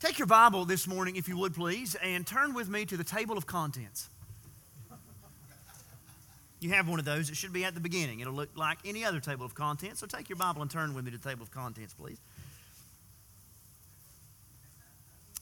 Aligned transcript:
Take 0.00 0.20
your 0.20 0.26
Bible 0.26 0.64
this 0.64 0.86
morning, 0.86 1.16
if 1.16 1.28
you 1.28 1.36
would 1.38 1.54
please, 1.54 1.96
and 1.96 2.24
turn 2.24 2.54
with 2.54 2.68
me 2.68 2.84
to 2.84 2.96
the 2.96 3.02
table 3.02 3.36
of 3.36 3.46
contents. 3.46 4.08
You 6.60 6.70
have 6.70 6.88
one 6.88 7.00
of 7.00 7.04
those. 7.04 7.30
It 7.30 7.36
should 7.36 7.52
be 7.52 7.64
at 7.64 7.74
the 7.74 7.80
beginning. 7.80 8.20
It'll 8.20 8.32
look 8.32 8.50
like 8.54 8.78
any 8.84 9.04
other 9.04 9.18
table 9.18 9.44
of 9.44 9.56
contents. 9.56 9.98
So 9.98 10.06
take 10.06 10.28
your 10.28 10.36
Bible 10.36 10.62
and 10.62 10.70
turn 10.70 10.94
with 10.94 11.04
me 11.04 11.10
to 11.10 11.18
the 11.18 11.28
table 11.28 11.42
of 11.42 11.50
contents, 11.50 11.94
please. 11.94 12.18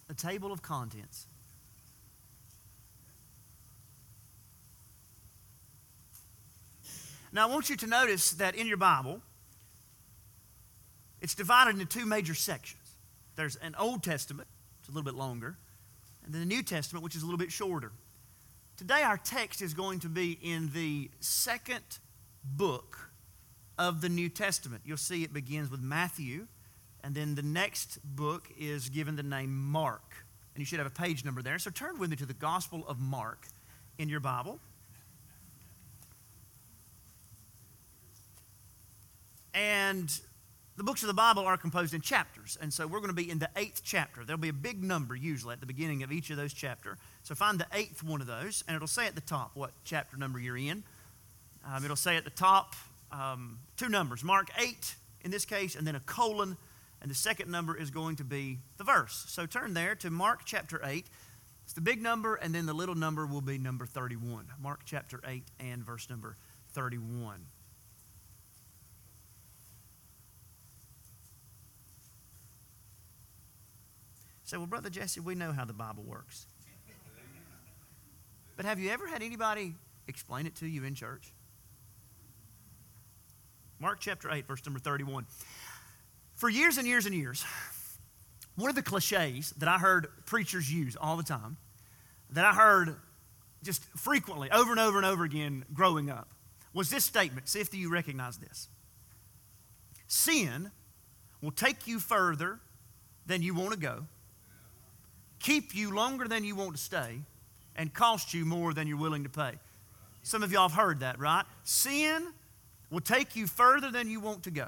The 0.08 0.14
table 0.14 0.52
of 0.52 0.62
contents. 0.62 1.26
Now, 7.30 7.46
I 7.46 7.52
want 7.52 7.68
you 7.68 7.76
to 7.76 7.86
notice 7.86 8.30
that 8.32 8.54
in 8.54 8.66
your 8.66 8.78
Bible, 8.78 9.20
it's 11.20 11.34
divided 11.34 11.78
into 11.78 11.84
two 11.84 12.06
major 12.06 12.34
sections. 12.34 12.85
There's 13.36 13.56
an 13.56 13.74
Old 13.78 14.02
Testament, 14.02 14.48
it's 14.80 14.88
a 14.88 14.92
little 14.92 15.04
bit 15.04 15.14
longer, 15.14 15.56
and 16.24 16.34
then 16.34 16.40
the 16.40 16.46
New 16.46 16.62
Testament, 16.62 17.04
which 17.04 17.14
is 17.14 17.22
a 17.22 17.26
little 17.26 17.38
bit 17.38 17.52
shorter. 17.52 17.92
Today, 18.76 19.02
our 19.02 19.16
text 19.16 19.62
is 19.62 19.72
going 19.72 20.00
to 20.00 20.08
be 20.08 20.38
in 20.42 20.70
the 20.72 21.10
second 21.20 21.98
book 22.44 23.10
of 23.78 24.00
the 24.00 24.08
New 24.08 24.28
Testament. 24.28 24.82
You'll 24.84 24.96
see 24.96 25.22
it 25.22 25.32
begins 25.32 25.70
with 25.70 25.80
Matthew, 25.80 26.46
and 27.04 27.14
then 27.14 27.34
the 27.34 27.42
next 27.42 27.98
book 28.04 28.48
is 28.58 28.88
given 28.88 29.16
the 29.16 29.22
name 29.22 29.54
Mark. 29.54 30.24
And 30.54 30.60
you 30.60 30.64
should 30.64 30.78
have 30.78 30.86
a 30.86 30.90
page 30.90 31.24
number 31.24 31.42
there. 31.42 31.58
So 31.58 31.70
turn 31.70 31.98
with 31.98 32.10
me 32.10 32.16
to 32.16 32.26
the 32.26 32.34
Gospel 32.34 32.84
of 32.88 32.98
Mark 32.98 33.46
in 33.98 34.08
your 34.08 34.20
Bible. 34.20 34.58
And 39.52 40.10
the 40.76 40.84
books 40.84 41.02
of 41.02 41.06
the 41.06 41.14
Bible 41.14 41.44
are 41.44 41.56
composed 41.56 41.94
in 41.94 42.02
chapters. 42.02 42.58
And 42.60 42.72
so 42.72 42.86
we're 42.86 42.98
going 42.98 43.08
to 43.08 43.14
be 43.14 43.30
in 43.30 43.38
the 43.38 43.48
eighth 43.56 43.80
chapter. 43.82 44.24
There'll 44.24 44.40
be 44.40 44.50
a 44.50 44.52
big 44.52 44.82
number 44.82 45.16
usually 45.16 45.54
at 45.54 45.60
the 45.60 45.66
beginning 45.66 46.02
of 46.02 46.12
each 46.12 46.30
of 46.30 46.36
those 46.36 46.52
chapters. 46.52 46.98
So 47.22 47.34
find 47.34 47.58
the 47.58 47.66
eighth 47.72 48.02
one 48.02 48.20
of 48.20 48.26
those, 48.26 48.62
and 48.68 48.74
it'll 48.74 48.86
say 48.86 49.06
at 49.06 49.14
the 49.14 49.22
top 49.22 49.52
what 49.54 49.72
chapter 49.84 50.16
number 50.16 50.38
you're 50.38 50.58
in. 50.58 50.84
Um, 51.66 51.84
it'll 51.84 51.96
say 51.96 52.16
at 52.16 52.24
the 52.24 52.30
top 52.30 52.74
um, 53.10 53.58
two 53.76 53.88
numbers 53.88 54.22
Mark 54.22 54.50
8 54.58 54.94
in 55.22 55.30
this 55.30 55.44
case, 55.44 55.74
and 55.76 55.86
then 55.86 55.94
a 55.96 56.00
colon. 56.00 56.56
And 57.00 57.10
the 57.10 57.14
second 57.14 57.50
number 57.50 57.76
is 57.76 57.90
going 57.90 58.16
to 58.16 58.24
be 58.24 58.58
the 58.78 58.84
verse. 58.84 59.24
So 59.28 59.46
turn 59.46 59.74
there 59.74 59.94
to 59.96 60.10
Mark 60.10 60.40
chapter 60.44 60.80
8. 60.82 61.06
It's 61.64 61.72
the 61.72 61.80
big 61.80 62.00
number, 62.00 62.36
and 62.36 62.54
then 62.54 62.66
the 62.66 62.72
little 62.72 62.94
number 62.94 63.26
will 63.26 63.40
be 63.40 63.58
number 63.58 63.86
31. 63.86 64.46
Mark 64.60 64.80
chapter 64.84 65.20
8 65.26 65.42
and 65.58 65.84
verse 65.84 66.08
number 66.08 66.36
31. 66.72 67.46
Say, 74.46 74.56
well, 74.56 74.66
Brother 74.68 74.88
Jesse, 74.88 75.18
we 75.18 75.34
know 75.34 75.50
how 75.50 75.64
the 75.64 75.72
Bible 75.72 76.04
works. 76.04 76.46
But 78.56 78.64
have 78.64 78.78
you 78.78 78.90
ever 78.90 79.08
had 79.08 79.20
anybody 79.20 79.74
explain 80.06 80.46
it 80.46 80.54
to 80.56 80.66
you 80.66 80.84
in 80.84 80.94
church? 80.94 81.32
Mark 83.80 83.98
chapter 83.98 84.30
8, 84.30 84.46
verse 84.46 84.64
number 84.64 84.78
31. 84.78 85.26
For 86.36 86.48
years 86.48 86.78
and 86.78 86.86
years 86.86 87.06
and 87.06 87.14
years, 87.14 87.44
one 88.54 88.70
of 88.70 88.76
the 88.76 88.82
cliches 88.82 89.50
that 89.58 89.68
I 89.68 89.78
heard 89.78 90.06
preachers 90.26 90.72
use 90.72 90.96
all 90.98 91.16
the 91.16 91.24
time, 91.24 91.56
that 92.30 92.44
I 92.44 92.52
heard 92.52 92.94
just 93.64 93.82
frequently, 93.98 94.48
over 94.52 94.70
and 94.70 94.78
over 94.78 94.96
and 94.96 95.06
over 95.06 95.24
again 95.24 95.64
growing 95.74 96.08
up, 96.08 96.28
was 96.72 96.88
this 96.88 97.04
statement. 97.04 97.48
See 97.48 97.58
if 97.58 97.74
you 97.74 97.90
recognize 97.90 98.38
this. 98.38 98.68
Sin 100.06 100.70
will 101.42 101.50
take 101.50 101.88
you 101.88 101.98
further 101.98 102.60
than 103.26 103.42
you 103.42 103.52
want 103.52 103.72
to 103.72 103.78
go 103.78 104.06
keep 105.46 105.76
you 105.76 105.94
longer 105.94 106.26
than 106.26 106.42
you 106.42 106.56
want 106.56 106.72
to 106.72 106.82
stay, 106.82 107.20
and 107.76 107.94
cost 107.94 108.34
you 108.34 108.44
more 108.44 108.74
than 108.74 108.88
you're 108.88 108.96
willing 108.96 109.22
to 109.22 109.28
pay. 109.28 109.52
Some 110.24 110.42
of 110.42 110.50
y'all 110.50 110.68
have 110.68 110.76
heard 110.76 111.00
that, 111.00 111.20
right? 111.20 111.44
Sin 111.62 112.32
will 112.90 113.00
take 113.00 113.36
you 113.36 113.46
further 113.46 113.92
than 113.92 114.10
you 114.10 114.18
want 114.18 114.42
to 114.42 114.50
go, 114.50 114.66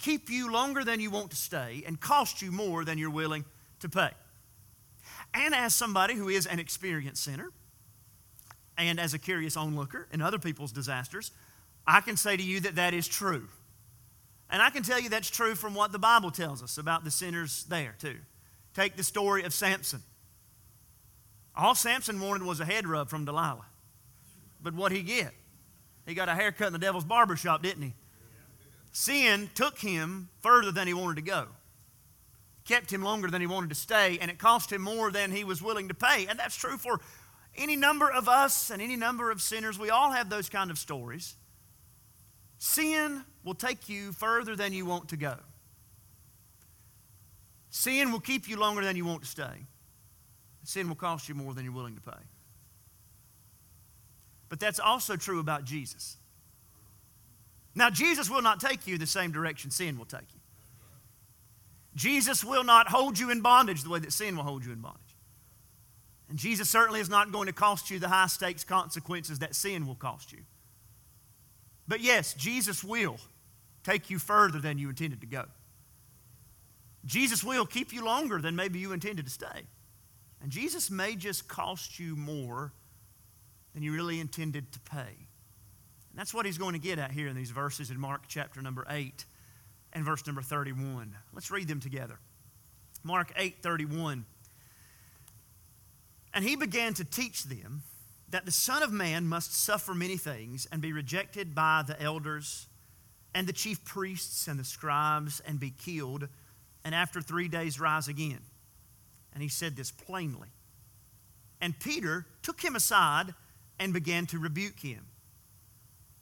keep 0.00 0.30
you 0.30 0.50
longer 0.50 0.84
than 0.84 1.00
you 1.00 1.10
want 1.10 1.30
to 1.30 1.36
stay, 1.36 1.82
and 1.86 2.00
cost 2.00 2.40
you 2.40 2.50
more 2.50 2.82
than 2.82 2.96
you're 2.96 3.10
willing 3.10 3.44
to 3.80 3.90
pay. 3.90 4.10
And 5.34 5.54
as 5.54 5.74
somebody 5.74 6.14
who 6.14 6.30
is 6.30 6.46
an 6.46 6.58
experienced 6.58 7.22
sinner, 7.22 7.50
and 8.78 8.98
as 8.98 9.12
a 9.12 9.18
curious 9.18 9.54
onlooker 9.54 10.08
in 10.12 10.22
other 10.22 10.38
people's 10.38 10.72
disasters, 10.72 11.30
I 11.86 12.00
can 12.00 12.16
say 12.16 12.38
to 12.38 12.42
you 12.42 12.60
that 12.60 12.76
that 12.76 12.94
is 12.94 13.06
true. 13.06 13.48
And 14.48 14.62
I 14.62 14.70
can 14.70 14.82
tell 14.82 14.98
you 14.98 15.10
that's 15.10 15.30
true 15.30 15.54
from 15.54 15.74
what 15.74 15.92
the 15.92 15.98
Bible 15.98 16.30
tells 16.30 16.62
us 16.62 16.78
about 16.78 17.04
the 17.04 17.10
sinners 17.10 17.64
there, 17.64 17.96
too. 17.98 18.16
Take 18.74 18.96
the 18.96 19.04
story 19.04 19.44
of 19.44 19.52
Samson. 19.52 20.02
All 21.54 21.74
Samson 21.74 22.20
wanted 22.20 22.44
was 22.44 22.60
a 22.60 22.64
head 22.64 22.86
rub 22.86 23.08
from 23.08 23.24
Delilah. 23.24 23.66
But 24.62 24.74
what 24.74 24.92
he 24.92 25.02
get? 25.02 25.32
He 26.06 26.14
got 26.14 26.28
a 26.28 26.34
haircut 26.34 26.68
in 26.68 26.72
the 26.72 26.78
devil's 26.78 27.04
barber 27.04 27.36
shop, 27.36 27.62
didn't 27.62 27.82
he? 27.82 27.94
Sin 28.92 29.50
took 29.54 29.78
him 29.78 30.28
further 30.40 30.72
than 30.72 30.86
he 30.86 30.94
wanted 30.94 31.16
to 31.16 31.22
go, 31.22 31.46
kept 32.66 32.92
him 32.92 33.02
longer 33.02 33.30
than 33.30 33.40
he 33.40 33.46
wanted 33.46 33.70
to 33.70 33.74
stay, 33.74 34.18
and 34.20 34.30
it 34.30 34.38
cost 34.38 34.70
him 34.72 34.82
more 34.82 35.10
than 35.10 35.30
he 35.30 35.44
was 35.44 35.62
willing 35.62 35.88
to 35.88 35.94
pay. 35.94 36.26
And 36.26 36.38
that's 36.38 36.56
true 36.56 36.76
for 36.76 37.00
any 37.56 37.76
number 37.76 38.10
of 38.10 38.28
us 38.28 38.70
and 38.70 38.82
any 38.82 38.96
number 38.96 39.30
of 39.30 39.40
sinners. 39.40 39.78
We 39.78 39.90
all 39.90 40.12
have 40.12 40.28
those 40.30 40.48
kind 40.48 40.70
of 40.70 40.78
stories. 40.78 41.34
Sin 42.58 43.24
will 43.44 43.54
take 43.54 43.88
you 43.88 44.12
further 44.12 44.54
than 44.54 44.72
you 44.72 44.86
want 44.86 45.08
to 45.08 45.16
go. 45.16 45.36
Sin 47.72 48.12
will 48.12 48.20
keep 48.20 48.48
you 48.48 48.58
longer 48.58 48.84
than 48.84 48.96
you 48.96 49.06
want 49.06 49.22
to 49.22 49.26
stay. 49.26 49.66
Sin 50.62 50.88
will 50.88 50.94
cost 50.94 51.26
you 51.26 51.34
more 51.34 51.54
than 51.54 51.64
you're 51.64 51.72
willing 51.72 51.96
to 51.96 52.02
pay. 52.02 52.22
But 54.50 54.60
that's 54.60 54.78
also 54.78 55.16
true 55.16 55.40
about 55.40 55.64
Jesus. 55.64 56.18
Now, 57.74 57.88
Jesus 57.88 58.28
will 58.28 58.42
not 58.42 58.60
take 58.60 58.86
you 58.86 58.98
the 58.98 59.06
same 59.06 59.32
direction 59.32 59.70
sin 59.70 59.96
will 59.96 60.04
take 60.04 60.20
you. 60.34 60.40
Jesus 61.96 62.44
will 62.44 62.62
not 62.62 62.88
hold 62.88 63.18
you 63.18 63.30
in 63.30 63.40
bondage 63.40 63.82
the 63.82 63.88
way 63.88 64.00
that 64.00 64.12
sin 64.12 64.36
will 64.36 64.44
hold 64.44 64.66
you 64.66 64.72
in 64.72 64.80
bondage. 64.80 65.16
And 66.28 66.38
Jesus 66.38 66.68
certainly 66.68 67.00
is 67.00 67.08
not 67.08 67.32
going 67.32 67.46
to 67.46 67.54
cost 67.54 67.90
you 67.90 67.98
the 67.98 68.08
high 68.08 68.26
stakes 68.26 68.64
consequences 68.64 69.38
that 69.38 69.54
sin 69.54 69.86
will 69.86 69.94
cost 69.94 70.30
you. 70.30 70.40
But 71.88 72.00
yes, 72.00 72.34
Jesus 72.34 72.84
will 72.84 73.16
take 73.82 74.10
you 74.10 74.18
further 74.18 74.60
than 74.60 74.76
you 74.76 74.90
intended 74.90 75.22
to 75.22 75.26
go. 75.26 75.46
Jesus 77.04 77.42
will 77.42 77.66
keep 77.66 77.92
you 77.92 78.04
longer 78.04 78.38
than 78.40 78.54
maybe 78.54 78.78
you 78.78 78.92
intended 78.92 79.24
to 79.26 79.30
stay. 79.30 79.66
And 80.40 80.50
Jesus 80.50 80.90
may 80.90 81.14
just 81.14 81.48
cost 81.48 81.98
you 81.98 82.16
more 82.16 82.72
than 83.74 83.82
you 83.82 83.92
really 83.92 84.20
intended 84.20 84.72
to 84.72 84.80
pay. 84.80 84.98
And 84.98 86.18
that's 86.18 86.34
what 86.34 86.46
he's 86.46 86.58
going 86.58 86.74
to 86.74 86.78
get 86.78 86.98
at 86.98 87.12
here 87.12 87.28
in 87.28 87.36
these 87.36 87.50
verses 87.50 87.90
in 87.90 87.98
Mark 87.98 88.24
chapter 88.28 88.60
number 88.60 88.86
8 88.88 89.24
and 89.92 90.04
verse 90.04 90.26
number 90.26 90.42
31. 90.42 91.14
Let's 91.32 91.50
read 91.50 91.68
them 91.68 91.80
together. 91.80 92.18
Mark 93.02 93.32
8 93.36 93.56
31. 93.62 94.24
And 96.34 96.44
he 96.44 96.56
began 96.56 96.94
to 96.94 97.04
teach 97.04 97.44
them 97.44 97.82
that 98.30 98.46
the 98.46 98.52
Son 98.52 98.82
of 98.82 98.90
Man 98.90 99.26
must 99.26 99.54
suffer 99.54 99.94
many 99.94 100.16
things 100.16 100.66
and 100.72 100.80
be 100.80 100.92
rejected 100.92 101.54
by 101.54 101.84
the 101.86 102.00
elders 102.00 102.68
and 103.34 103.46
the 103.46 103.52
chief 103.52 103.84
priests 103.84 104.48
and 104.48 104.58
the 104.58 104.64
scribes 104.64 105.40
and 105.46 105.60
be 105.60 105.70
killed 105.70 106.28
and 106.84 106.94
after 106.94 107.20
three 107.20 107.48
days 107.48 107.80
rise 107.80 108.08
again. 108.08 108.40
And 109.32 109.42
he 109.42 109.48
said 109.48 109.76
this 109.76 109.90
plainly. 109.90 110.48
And 111.60 111.78
Peter 111.78 112.26
took 112.42 112.60
him 112.60 112.74
aside 112.74 113.34
and 113.78 113.92
began 113.92 114.26
to 114.26 114.38
rebuke 114.38 114.80
him. 114.80 115.06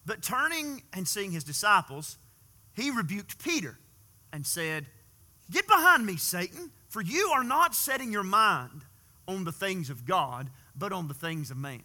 But 0.06 0.22
turning 0.22 0.82
and 0.92 1.06
seeing 1.06 1.32
his 1.32 1.44
disciples, 1.44 2.18
he 2.74 2.90
rebuked 2.90 3.42
Peter 3.42 3.78
and 4.32 4.46
said, 4.46 4.86
Get 5.50 5.66
behind 5.66 6.06
me, 6.06 6.16
Satan, 6.16 6.70
for 6.88 7.02
you 7.02 7.30
are 7.34 7.44
not 7.44 7.74
setting 7.74 8.12
your 8.12 8.22
mind 8.22 8.82
on 9.26 9.44
the 9.44 9.52
things 9.52 9.90
of 9.90 10.04
God, 10.04 10.50
but 10.76 10.92
on 10.92 11.08
the 11.08 11.14
things 11.14 11.50
of 11.50 11.56
man. 11.56 11.82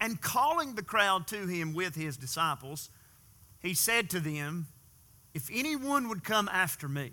And 0.00 0.20
calling 0.20 0.74
the 0.74 0.82
crowd 0.82 1.26
to 1.28 1.46
him 1.46 1.74
with 1.74 1.94
his 1.94 2.16
disciples, 2.16 2.90
he 3.60 3.74
said 3.74 4.08
to 4.10 4.20
them, 4.20 4.68
If 5.34 5.50
anyone 5.52 6.08
would 6.08 6.24
come 6.24 6.48
after 6.48 6.88
me, 6.88 7.12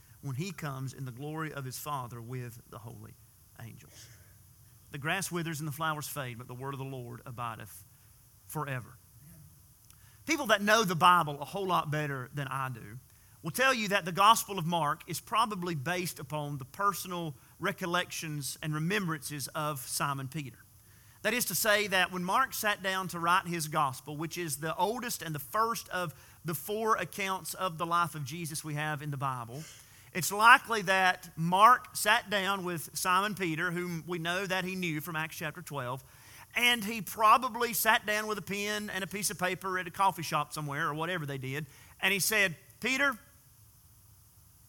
when 0.21 0.35
he 0.35 0.51
comes 0.51 0.93
in 0.93 1.05
the 1.05 1.11
glory 1.11 1.53
of 1.53 1.65
his 1.65 1.77
Father 1.77 2.21
with 2.21 2.59
the 2.69 2.79
holy 2.79 3.13
angels. 3.63 4.07
The 4.91 4.97
grass 4.97 5.31
withers 5.31 5.59
and 5.59 5.67
the 5.67 5.73
flowers 5.73 6.07
fade, 6.07 6.37
but 6.37 6.47
the 6.47 6.53
word 6.53 6.73
of 6.73 6.79
the 6.79 6.85
Lord 6.85 7.21
abideth 7.25 7.85
forever. 8.47 8.97
People 10.25 10.47
that 10.47 10.61
know 10.61 10.83
the 10.83 10.95
Bible 10.95 11.37
a 11.41 11.45
whole 11.45 11.65
lot 11.65 11.91
better 11.91 12.29
than 12.33 12.47
I 12.47 12.69
do 12.69 12.99
will 13.41 13.51
tell 13.51 13.73
you 13.73 13.87
that 13.87 14.05
the 14.05 14.11
Gospel 14.11 14.59
of 14.59 14.65
Mark 14.65 15.01
is 15.07 15.19
probably 15.19 15.73
based 15.73 16.19
upon 16.19 16.57
the 16.57 16.65
personal 16.65 17.35
recollections 17.59 18.57
and 18.61 18.73
remembrances 18.73 19.47
of 19.55 19.79
Simon 19.79 20.27
Peter. 20.27 20.59
That 21.23 21.33
is 21.33 21.45
to 21.45 21.55
say, 21.55 21.87
that 21.87 22.11
when 22.11 22.23
Mark 22.23 22.53
sat 22.53 22.81
down 22.81 23.07
to 23.09 23.19
write 23.19 23.47
his 23.47 23.67
Gospel, 23.67 24.17
which 24.17 24.37
is 24.37 24.57
the 24.57 24.75
oldest 24.75 25.21
and 25.21 25.33
the 25.33 25.39
first 25.39 25.87
of 25.89 26.13
the 26.43 26.55
four 26.55 26.95
accounts 26.97 27.53
of 27.53 27.77
the 27.77 27.85
life 27.85 28.15
of 28.15 28.25
Jesus 28.25 28.63
we 28.63 28.73
have 28.73 29.01
in 29.01 29.11
the 29.11 29.17
Bible, 29.17 29.63
it's 30.13 30.31
likely 30.31 30.81
that 30.83 31.29
Mark 31.35 31.95
sat 31.95 32.29
down 32.29 32.63
with 32.63 32.89
Simon 32.93 33.33
Peter, 33.33 33.71
whom 33.71 34.03
we 34.07 34.19
know 34.19 34.45
that 34.45 34.65
he 34.65 34.75
knew 34.75 34.99
from 34.99 35.15
Acts 35.15 35.37
chapter 35.37 35.61
12, 35.61 36.03
and 36.55 36.83
he 36.83 37.01
probably 37.01 37.73
sat 37.73 38.05
down 38.05 38.27
with 38.27 38.37
a 38.37 38.41
pen 38.41 38.91
and 38.93 39.03
a 39.03 39.07
piece 39.07 39.29
of 39.29 39.39
paper 39.39 39.79
at 39.79 39.87
a 39.87 39.91
coffee 39.91 40.23
shop 40.23 40.53
somewhere 40.53 40.89
or 40.89 40.93
whatever 40.93 41.25
they 41.25 41.37
did, 41.37 41.65
and 42.01 42.13
he 42.13 42.19
said, 42.19 42.55
Peter, 42.81 43.17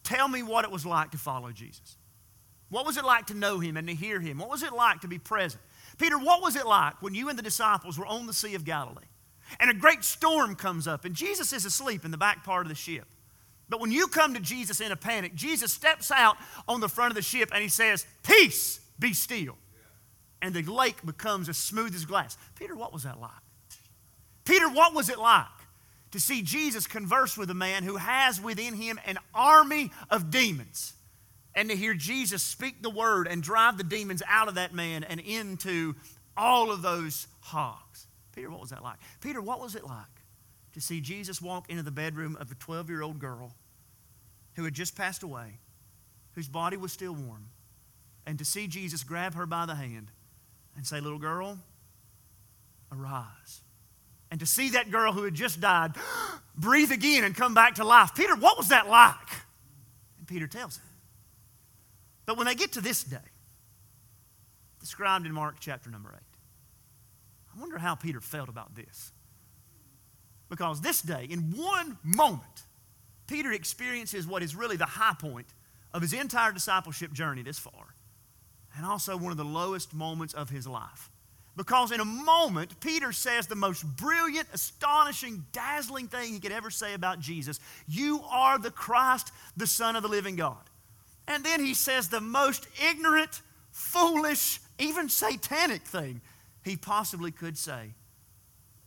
tell 0.04 0.28
me 0.28 0.42
what 0.42 0.64
it 0.64 0.70
was 0.70 0.86
like 0.86 1.10
to 1.10 1.18
follow 1.18 1.50
Jesus. 1.50 1.96
What 2.68 2.86
was 2.86 2.96
it 2.96 3.04
like 3.04 3.26
to 3.26 3.34
know 3.34 3.58
him 3.58 3.76
and 3.76 3.88
to 3.88 3.94
hear 3.94 4.20
him? 4.20 4.38
What 4.38 4.48
was 4.48 4.62
it 4.62 4.72
like 4.72 5.00
to 5.00 5.08
be 5.08 5.18
present? 5.18 5.62
Peter, 5.98 6.18
what 6.18 6.40
was 6.40 6.56
it 6.56 6.66
like 6.66 7.02
when 7.02 7.14
you 7.14 7.28
and 7.28 7.38
the 7.38 7.42
disciples 7.42 7.98
were 7.98 8.06
on 8.06 8.26
the 8.26 8.32
Sea 8.32 8.54
of 8.54 8.64
Galilee 8.64 9.04
and 9.60 9.70
a 9.70 9.74
great 9.74 10.04
storm 10.04 10.54
comes 10.54 10.86
up 10.86 11.04
and 11.04 11.14
Jesus 11.14 11.52
is 11.52 11.64
asleep 11.64 12.04
in 12.04 12.10
the 12.10 12.16
back 12.16 12.44
part 12.44 12.64
of 12.64 12.70
the 12.70 12.74
ship? 12.74 13.06
But 13.68 13.80
when 13.80 13.92
you 13.92 14.06
come 14.06 14.34
to 14.34 14.40
Jesus 14.40 14.80
in 14.80 14.92
a 14.92 14.96
panic, 14.96 15.34
Jesus 15.34 15.72
steps 15.72 16.10
out 16.10 16.36
on 16.68 16.80
the 16.80 16.88
front 16.88 17.10
of 17.10 17.14
the 17.14 17.22
ship 17.22 17.50
and 17.52 17.62
he 17.62 17.68
says, 17.68 18.06
Peace, 18.22 18.80
be 18.98 19.14
still. 19.14 19.56
And 20.40 20.54
the 20.54 20.62
lake 20.62 21.04
becomes 21.04 21.48
as 21.48 21.56
smooth 21.56 21.94
as 21.94 22.04
glass. 22.04 22.36
Peter, 22.58 22.74
what 22.74 22.92
was 22.92 23.04
that 23.04 23.20
like? 23.20 23.30
Peter, 24.44 24.68
what 24.68 24.92
was 24.92 25.08
it 25.08 25.18
like 25.18 25.46
to 26.10 26.20
see 26.20 26.42
Jesus 26.42 26.86
converse 26.86 27.38
with 27.38 27.48
a 27.50 27.54
man 27.54 27.84
who 27.84 27.96
has 27.96 28.40
within 28.40 28.74
him 28.74 28.98
an 29.06 29.18
army 29.34 29.90
of 30.10 30.30
demons? 30.30 30.94
And 31.54 31.68
to 31.68 31.76
hear 31.76 31.94
Jesus 31.94 32.42
speak 32.42 32.82
the 32.82 32.90
word 32.90 33.28
and 33.28 33.42
drive 33.42 33.76
the 33.78 33.84
demons 33.84 34.22
out 34.28 34.48
of 34.48 34.54
that 34.54 34.74
man 34.74 35.04
and 35.04 35.20
into 35.20 35.94
all 36.36 36.70
of 36.70 36.82
those 36.82 37.26
hogs. 37.40 38.06
Peter, 38.34 38.50
what 38.50 38.60
was 38.60 38.70
that 38.70 38.82
like? 38.82 38.96
Peter, 39.20 39.40
what 39.40 39.60
was 39.60 39.74
it 39.74 39.84
like 39.84 40.21
to 40.72 40.80
see 40.80 41.00
Jesus 41.00 41.40
walk 41.40 41.68
into 41.70 41.82
the 41.82 41.90
bedroom 41.90 42.36
of 42.40 42.50
a 42.50 42.54
12 42.54 42.88
year 42.88 43.02
old 43.02 43.18
girl 43.18 43.54
who 44.54 44.64
had 44.64 44.74
just 44.74 44.96
passed 44.96 45.22
away, 45.22 45.58
whose 46.34 46.48
body 46.48 46.76
was 46.76 46.92
still 46.92 47.14
warm, 47.14 47.48
and 48.26 48.38
to 48.38 48.44
see 48.44 48.66
Jesus 48.66 49.02
grab 49.04 49.34
her 49.34 49.46
by 49.46 49.66
the 49.66 49.74
hand 49.74 50.10
and 50.76 50.86
say, 50.86 51.00
Little 51.00 51.18
girl, 51.18 51.58
arise. 52.90 53.60
And 54.30 54.40
to 54.40 54.46
see 54.46 54.70
that 54.70 54.90
girl 54.90 55.12
who 55.12 55.24
had 55.24 55.34
just 55.34 55.60
died 55.60 55.92
breathe 56.54 56.92
again 56.92 57.24
and 57.24 57.34
come 57.34 57.54
back 57.54 57.76
to 57.76 57.84
life. 57.84 58.14
Peter, 58.14 58.34
what 58.36 58.56
was 58.56 58.68
that 58.68 58.88
like? 58.88 59.28
And 60.18 60.26
Peter 60.26 60.46
tells 60.46 60.76
him. 60.76 60.84
But 62.24 62.36
when 62.36 62.46
they 62.46 62.54
get 62.54 62.72
to 62.72 62.80
this 62.80 63.02
day, 63.02 63.18
described 64.80 65.26
in 65.26 65.32
Mark 65.32 65.56
chapter 65.60 65.90
number 65.90 66.10
8, 66.14 66.20
I 67.54 67.60
wonder 67.60 67.78
how 67.78 67.94
Peter 67.94 68.20
felt 68.20 68.48
about 68.48 68.74
this. 68.74 69.12
Because 70.52 70.82
this 70.82 71.00
day, 71.00 71.26
in 71.30 71.54
one 71.56 71.96
moment, 72.02 72.64
Peter 73.26 73.52
experiences 73.52 74.26
what 74.26 74.42
is 74.42 74.54
really 74.54 74.76
the 74.76 74.84
high 74.84 75.14
point 75.18 75.46
of 75.94 76.02
his 76.02 76.12
entire 76.12 76.52
discipleship 76.52 77.10
journey 77.14 77.40
this 77.40 77.58
far, 77.58 77.94
and 78.76 78.84
also 78.84 79.16
one 79.16 79.30
of 79.30 79.38
the 79.38 79.46
lowest 79.46 79.94
moments 79.94 80.34
of 80.34 80.50
his 80.50 80.66
life. 80.66 81.08
Because 81.56 81.90
in 81.90 82.00
a 82.00 82.04
moment, 82.04 82.78
Peter 82.80 83.12
says 83.12 83.46
the 83.46 83.56
most 83.56 83.82
brilliant, 83.96 84.46
astonishing, 84.52 85.46
dazzling 85.52 86.08
thing 86.08 86.34
he 86.34 86.38
could 86.38 86.52
ever 86.52 86.68
say 86.68 86.92
about 86.92 87.18
Jesus 87.18 87.58
You 87.88 88.20
are 88.30 88.58
the 88.58 88.70
Christ, 88.70 89.32
the 89.56 89.66
Son 89.66 89.96
of 89.96 90.02
the 90.02 90.08
living 90.10 90.36
God. 90.36 90.68
And 91.26 91.42
then 91.42 91.64
he 91.64 91.72
says 91.72 92.10
the 92.10 92.20
most 92.20 92.68
ignorant, 92.90 93.40
foolish, 93.70 94.60
even 94.78 95.08
satanic 95.08 95.80
thing 95.80 96.20
he 96.62 96.76
possibly 96.76 97.30
could 97.30 97.56
say 97.56 97.94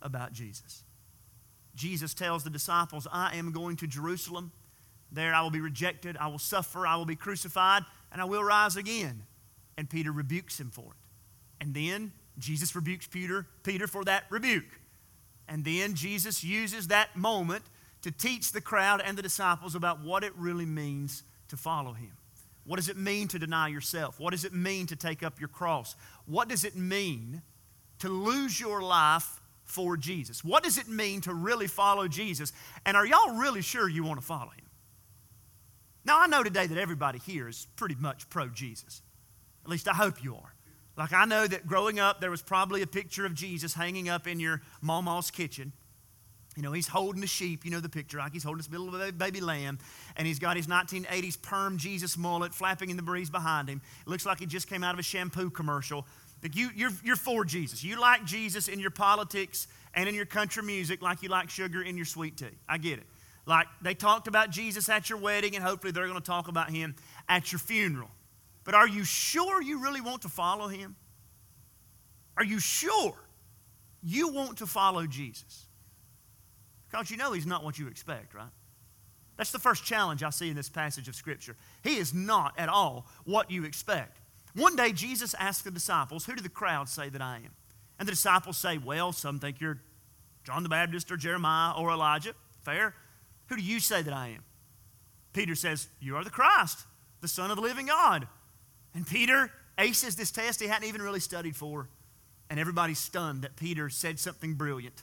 about 0.00 0.32
Jesus. 0.32 0.84
Jesus 1.76 2.14
tells 2.14 2.42
the 2.42 2.50
disciples, 2.50 3.06
I 3.12 3.36
am 3.36 3.52
going 3.52 3.76
to 3.76 3.86
Jerusalem. 3.86 4.50
There 5.12 5.32
I 5.32 5.42
will 5.42 5.50
be 5.50 5.60
rejected, 5.60 6.16
I 6.16 6.26
will 6.26 6.40
suffer, 6.40 6.86
I 6.86 6.96
will 6.96 7.04
be 7.06 7.14
crucified, 7.14 7.84
and 8.10 8.20
I 8.20 8.24
will 8.24 8.42
rise 8.42 8.76
again. 8.76 9.22
And 9.78 9.88
Peter 9.88 10.10
rebukes 10.10 10.58
him 10.58 10.70
for 10.70 10.92
it. 10.92 11.64
And 11.64 11.74
then 11.74 12.12
Jesus 12.38 12.74
rebukes 12.74 13.06
Peter, 13.06 13.46
Peter 13.62 13.86
for 13.86 14.04
that 14.04 14.24
rebuke. 14.30 14.80
And 15.48 15.64
then 15.64 15.94
Jesus 15.94 16.42
uses 16.42 16.88
that 16.88 17.14
moment 17.14 17.62
to 18.02 18.10
teach 18.10 18.52
the 18.52 18.60
crowd 18.60 19.00
and 19.04 19.16
the 19.16 19.22
disciples 19.22 19.74
about 19.74 20.00
what 20.00 20.24
it 20.24 20.32
really 20.36 20.66
means 20.66 21.22
to 21.48 21.56
follow 21.56 21.92
him. 21.92 22.12
What 22.64 22.76
does 22.76 22.88
it 22.88 22.96
mean 22.96 23.28
to 23.28 23.38
deny 23.38 23.68
yourself? 23.68 24.18
What 24.18 24.32
does 24.32 24.44
it 24.44 24.52
mean 24.52 24.86
to 24.88 24.96
take 24.96 25.22
up 25.22 25.38
your 25.38 25.48
cross? 25.48 25.94
What 26.26 26.48
does 26.48 26.64
it 26.64 26.74
mean 26.74 27.42
to 28.00 28.08
lose 28.08 28.60
your 28.60 28.82
life 28.82 29.40
for 29.66 29.96
Jesus? 29.96 30.42
What 30.42 30.62
does 30.62 30.78
it 30.78 30.88
mean 30.88 31.20
to 31.22 31.34
really 31.34 31.66
follow 31.66 32.08
Jesus? 32.08 32.52
And 32.86 32.96
are 32.96 33.06
y'all 33.06 33.34
really 33.34 33.62
sure 33.62 33.88
you 33.88 34.04
want 34.04 34.20
to 34.20 34.26
follow 34.26 34.50
him? 34.50 34.64
Now, 36.04 36.20
I 36.20 36.28
know 36.28 36.42
today 36.42 36.66
that 36.66 36.78
everybody 36.78 37.18
here 37.18 37.48
is 37.48 37.66
pretty 37.76 37.96
much 37.96 38.30
pro 38.30 38.48
Jesus. 38.48 39.02
At 39.64 39.70
least 39.70 39.88
I 39.88 39.92
hope 39.92 40.22
you 40.22 40.36
are. 40.36 40.54
Like, 40.96 41.12
I 41.12 41.24
know 41.24 41.46
that 41.46 41.66
growing 41.66 41.98
up, 41.98 42.20
there 42.20 42.30
was 42.30 42.42
probably 42.42 42.80
a 42.80 42.86
picture 42.86 43.26
of 43.26 43.34
Jesus 43.34 43.74
hanging 43.74 44.08
up 44.08 44.26
in 44.26 44.40
your 44.40 44.62
mama's 44.80 45.30
kitchen. 45.30 45.72
You 46.56 46.62
know, 46.62 46.72
he's 46.72 46.88
holding 46.88 47.22
a 47.22 47.26
sheep, 47.26 47.66
you 47.66 47.70
know 47.70 47.80
the 47.80 47.88
picture, 47.88 48.16
like 48.16 48.32
he's 48.32 48.44
holding 48.44 48.58
this 48.58 48.70
little 48.70 49.12
baby 49.12 49.42
lamb, 49.42 49.78
and 50.16 50.26
he's 50.26 50.38
got 50.38 50.56
his 50.56 50.68
1980s 50.68 51.42
perm 51.42 51.76
Jesus 51.76 52.16
mullet 52.16 52.54
flapping 52.54 52.88
in 52.88 52.96
the 52.96 53.02
breeze 53.02 53.28
behind 53.28 53.68
him. 53.68 53.82
It 54.06 54.08
looks 54.08 54.24
like 54.24 54.38
he 54.38 54.46
just 54.46 54.66
came 54.66 54.82
out 54.82 54.94
of 54.94 54.98
a 54.98 55.02
shampoo 55.02 55.50
commercial. 55.50 56.06
You, 56.42 56.70
you're, 56.76 56.90
you're 57.02 57.16
for 57.16 57.44
Jesus. 57.44 57.82
You 57.82 58.00
like 58.00 58.24
Jesus 58.24 58.68
in 58.68 58.78
your 58.78 58.90
politics 58.90 59.66
and 59.94 60.08
in 60.08 60.14
your 60.14 60.26
country 60.26 60.62
music 60.62 61.02
like 61.02 61.22
you 61.22 61.28
like 61.28 61.50
sugar 61.50 61.82
in 61.82 61.96
your 61.96 62.06
sweet 62.06 62.36
tea. 62.36 62.46
I 62.68 62.78
get 62.78 62.98
it. 62.98 63.06
Like 63.46 63.66
they 63.82 63.94
talked 63.94 64.28
about 64.28 64.50
Jesus 64.50 64.88
at 64.88 65.08
your 65.08 65.18
wedding, 65.18 65.54
and 65.54 65.64
hopefully 65.64 65.92
they're 65.92 66.06
going 66.06 66.20
to 66.20 66.24
talk 66.24 66.48
about 66.48 66.70
him 66.70 66.94
at 67.28 67.52
your 67.52 67.58
funeral. 67.58 68.10
But 68.64 68.74
are 68.74 68.88
you 68.88 69.04
sure 69.04 69.62
you 69.62 69.82
really 69.82 70.00
want 70.00 70.22
to 70.22 70.28
follow 70.28 70.68
him? 70.68 70.96
Are 72.36 72.44
you 72.44 72.58
sure 72.58 73.14
you 74.02 74.32
want 74.32 74.58
to 74.58 74.66
follow 74.66 75.06
Jesus? 75.06 75.66
Because 76.90 77.10
you 77.10 77.16
know 77.16 77.32
he's 77.32 77.46
not 77.46 77.64
what 77.64 77.78
you 77.78 77.88
expect, 77.88 78.34
right? 78.34 78.50
That's 79.36 79.52
the 79.52 79.58
first 79.58 79.84
challenge 79.84 80.22
I 80.22 80.30
see 80.30 80.48
in 80.48 80.56
this 80.56 80.68
passage 80.68 81.08
of 81.08 81.14
Scripture. 81.14 81.56
He 81.82 81.96
is 81.96 82.14
not 82.14 82.54
at 82.58 82.68
all 82.68 83.06
what 83.24 83.50
you 83.50 83.64
expect. 83.64 84.18
One 84.56 84.74
day, 84.74 84.92
Jesus 84.92 85.34
asked 85.38 85.64
the 85.64 85.70
disciples, 85.70 86.24
Who 86.24 86.34
do 86.34 86.42
the 86.42 86.48
crowd 86.48 86.88
say 86.88 87.10
that 87.10 87.20
I 87.20 87.36
am? 87.36 87.50
And 87.98 88.08
the 88.08 88.12
disciples 88.12 88.56
say, 88.56 88.78
Well, 88.78 89.12
some 89.12 89.38
think 89.38 89.60
you're 89.60 89.80
John 90.44 90.62
the 90.62 90.70
Baptist 90.70 91.12
or 91.12 91.18
Jeremiah 91.18 91.74
or 91.76 91.90
Elijah. 91.90 92.32
Fair. 92.62 92.94
Who 93.48 93.56
do 93.56 93.62
you 93.62 93.80
say 93.80 94.00
that 94.00 94.14
I 94.14 94.28
am? 94.28 94.44
Peter 95.34 95.54
says, 95.54 95.88
You 96.00 96.16
are 96.16 96.24
the 96.24 96.30
Christ, 96.30 96.78
the 97.20 97.28
Son 97.28 97.50
of 97.50 97.56
the 97.56 97.62
living 97.62 97.86
God. 97.86 98.26
And 98.94 99.06
Peter 99.06 99.52
aces 99.78 100.16
this 100.16 100.30
test 100.30 100.60
he 100.60 100.68
hadn't 100.68 100.88
even 100.88 101.02
really 101.02 101.20
studied 101.20 101.54
for. 101.54 101.90
And 102.48 102.58
everybody's 102.58 102.98
stunned 102.98 103.42
that 103.42 103.56
Peter 103.56 103.90
said 103.90 104.18
something 104.18 104.54
brilliant. 104.54 105.02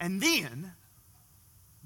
And 0.00 0.20
then 0.20 0.72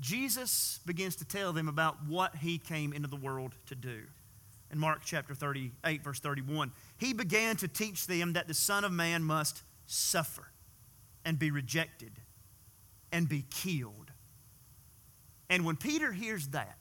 Jesus 0.01 0.81
begins 0.87 1.17
to 1.17 1.27
tell 1.27 1.53
them 1.53 1.69
about 1.69 1.97
what 2.07 2.37
he 2.37 2.57
came 2.57 2.95
into 2.95 3.09
the 3.09 3.17
world 3.17 3.53
to 3.67 3.75
do 3.75 4.05
in 4.75 4.81
Mark 4.81 5.03
chapter 5.05 5.35
38, 5.35 6.03
verse 6.03 6.21
31. 6.21 6.73
He 6.99 7.15
began 7.15 7.57
to 7.57 7.69
teach 7.69 8.07
them 8.07 8.35
that 8.35 8.49
the 8.49 8.55
Son 8.55 8.85
of 8.85 8.93
Man 8.93 9.23
must 9.23 9.63
suffer 9.87 10.49
and 11.25 11.39
be 11.39 11.51
rejected 11.51 12.13
and 13.13 13.29
be 13.29 13.45
killed. 13.51 14.11
And 15.49 15.65
when 15.65 15.77
Peter 15.77 16.13
hears 16.13 16.49
that, 16.49 16.77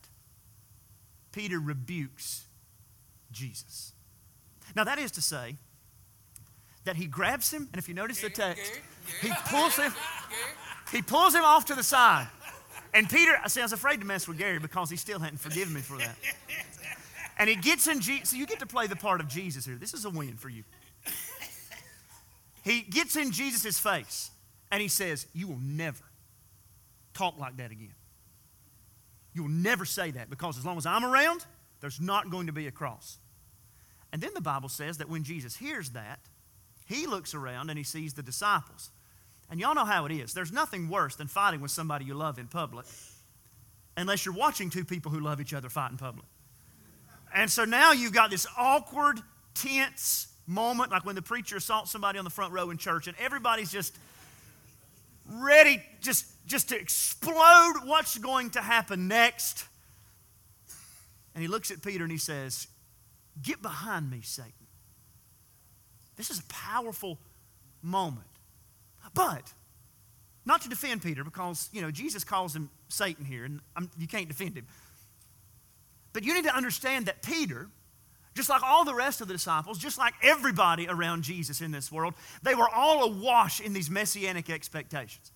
Peter 1.31 1.59
rebukes 1.59 2.45
Jesus. 3.31 3.93
Now, 4.75 4.83
that 4.83 4.97
is 4.97 5.11
to 5.11 5.21
say, 5.21 5.57
that 6.85 6.95
he 6.95 7.05
grabs 7.05 7.51
him, 7.51 7.69
and 7.71 7.79
if 7.79 7.87
you 7.87 7.93
notice 7.93 8.21
the 8.21 8.29
text, 8.29 8.79
he 9.21 9.31
pulls 9.45 9.77
him, 9.77 9.93
he 10.91 11.01
pulls 11.01 11.33
him 11.33 11.43
off 11.43 11.65
to 11.65 11.75
the 11.75 11.83
side. 11.83 12.27
And 12.93 13.09
Peter, 13.09 13.31
I 13.43 13.47
see, 13.47 13.61
I 13.61 13.63
was 13.63 13.73
afraid 13.73 13.99
to 14.01 14.05
mess 14.05 14.27
with 14.27 14.37
Gary 14.37 14.59
because 14.59 14.89
he 14.89 14.97
still 14.97 15.19
hadn't 15.19 15.39
forgiven 15.39 15.73
me 15.73 15.81
for 15.81 15.97
that. 15.97 16.15
And 17.37 17.49
he 17.49 17.55
gets 17.55 17.87
in 17.87 17.99
Jesus. 17.99 18.29
So 18.29 18.35
you 18.35 18.45
get 18.45 18.59
to 18.59 18.65
play 18.65 18.87
the 18.87 18.95
part 18.95 19.21
of 19.21 19.27
Jesus 19.27 19.65
here. 19.65 19.75
This 19.75 19.93
is 19.93 20.05
a 20.05 20.09
win 20.09 20.37
for 20.37 20.49
you. 20.49 20.63
He 22.63 22.81
gets 22.81 23.15
in 23.15 23.31
Jesus' 23.31 23.77
face 23.77 24.31
and 24.71 24.81
he 24.81 24.87
says, 24.87 25.27
You 25.33 25.49
will 25.49 25.59
never 25.61 26.03
talk 27.13 27.37
like 27.37 27.57
that 27.57 27.71
again. 27.71 27.93
You'll 29.33 29.49
never 29.49 29.83
say 29.85 30.11
that 30.11 30.29
because 30.29 30.57
as 30.57 30.65
long 30.65 30.77
as 30.77 30.85
I'm 30.85 31.03
around, 31.03 31.45
there's 31.81 31.99
not 31.99 32.29
going 32.29 32.47
to 32.47 32.53
be 32.53 32.67
a 32.67 32.71
cross. 32.71 33.17
And 34.13 34.21
then 34.21 34.31
the 34.33 34.41
Bible 34.41 34.69
says 34.69 34.99
that 34.99 35.09
when 35.09 35.23
Jesus 35.23 35.57
hears 35.57 35.89
that, 35.91 36.19
he 36.85 37.07
looks 37.07 37.33
around 37.33 37.69
and 37.69 37.77
he 37.77 37.83
sees 37.83 38.13
the 38.13 38.23
disciples. 38.23 38.91
And 39.49 39.59
y'all 39.59 39.75
know 39.75 39.85
how 39.85 40.05
it 40.05 40.11
is. 40.11 40.33
There's 40.33 40.51
nothing 40.51 40.87
worse 40.87 41.15
than 41.15 41.27
fighting 41.27 41.61
with 41.61 41.71
somebody 41.71 42.05
you 42.05 42.13
love 42.13 42.39
in 42.39 42.47
public, 42.47 42.85
unless 43.97 44.25
you're 44.25 44.35
watching 44.35 44.69
two 44.69 44.85
people 44.85 45.11
who 45.11 45.19
love 45.19 45.41
each 45.41 45.53
other 45.53 45.67
fight 45.67 45.91
in 45.91 45.97
public. 45.97 46.25
And 47.33 47.49
so 47.51 47.65
now 47.65 47.91
you've 47.91 48.13
got 48.13 48.29
this 48.29 48.45
awkward, 48.57 49.19
tense 49.53 50.27
moment, 50.45 50.91
like 50.91 51.05
when 51.05 51.15
the 51.15 51.21
preacher 51.21 51.57
assaults 51.57 51.91
somebody 51.91 52.19
on 52.19 52.25
the 52.25 52.31
front 52.31 52.53
row 52.53 52.69
in 52.69 52.77
church, 52.77 53.07
and 53.07 53.17
everybody's 53.19 53.71
just 53.71 53.95
ready 55.25 55.81
just, 56.01 56.25
just 56.45 56.69
to 56.69 56.79
explode 56.79 57.73
what's 57.85 58.17
going 58.17 58.51
to 58.51 58.61
happen 58.61 59.07
next. 59.07 59.65
And 61.33 61.41
he 61.41 61.47
looks 61.47 61.71
at 61.71 61.81
Peter 61.81 62.03
and 62.03 62.11
he 62.11 62.17
says, 62.17 62.67
Get 63.41 63.61
behind 63.61 64.11
me, 64.11 64.21
Satan. 64.21 64.51
This 66.15 66.29
is 66.29 66.39
a 66.39 66.43
powerful 66.43 67.17
moment. 67.81 68.27
But, 69.15 69.51
not 70.45 70.61
to 70.61 70.69
defend 70.69 71.01
Peter, 71.01 71.23
because, 71.23 71.69
you 71.71 71.81
know, 71.81 71.89
Jesus 71.89 72.23
calls 72.23 72.55
him 72.55 72.69
Satan 72.89 73.25
here, 73.25 73.45
and 73.45 73.59
I'm, 73.75 73.89
you 73.97 74.07
can't 74.07 74.27
defend 74.27 74.55
him. 74.55 74.67
But 76.13 76.23
you 76.23 76.33
need 76.33 76.45
to 76.45 76.55
understand 76.55 77.07
that 77.07 77.23
Peter, 77.23 77.67
just 78.35 78.49
like 78.49 78.63
all 78.63 78.85
the 78.85 78.93
rest 78.93 79.21
of 79.21 79.27
the 79.27 79.33
disciples, 79.33 79.77
just 79.77 79.97
like 79.97 80.13
everybody 80.21 80.87
around 80.87 81.23
Jesus 81.23 81.61
in 81.61 81.71
this 81.71 81.91
world, 81.91 82.13
they 82.43 82.55
were 82.55 82.69
all 82.69 83.03
awash 83.03 83.59
in 83.59 83.73
these 83.73 83.89
messianic 83.89 84.49
expectations. 84.49 85.31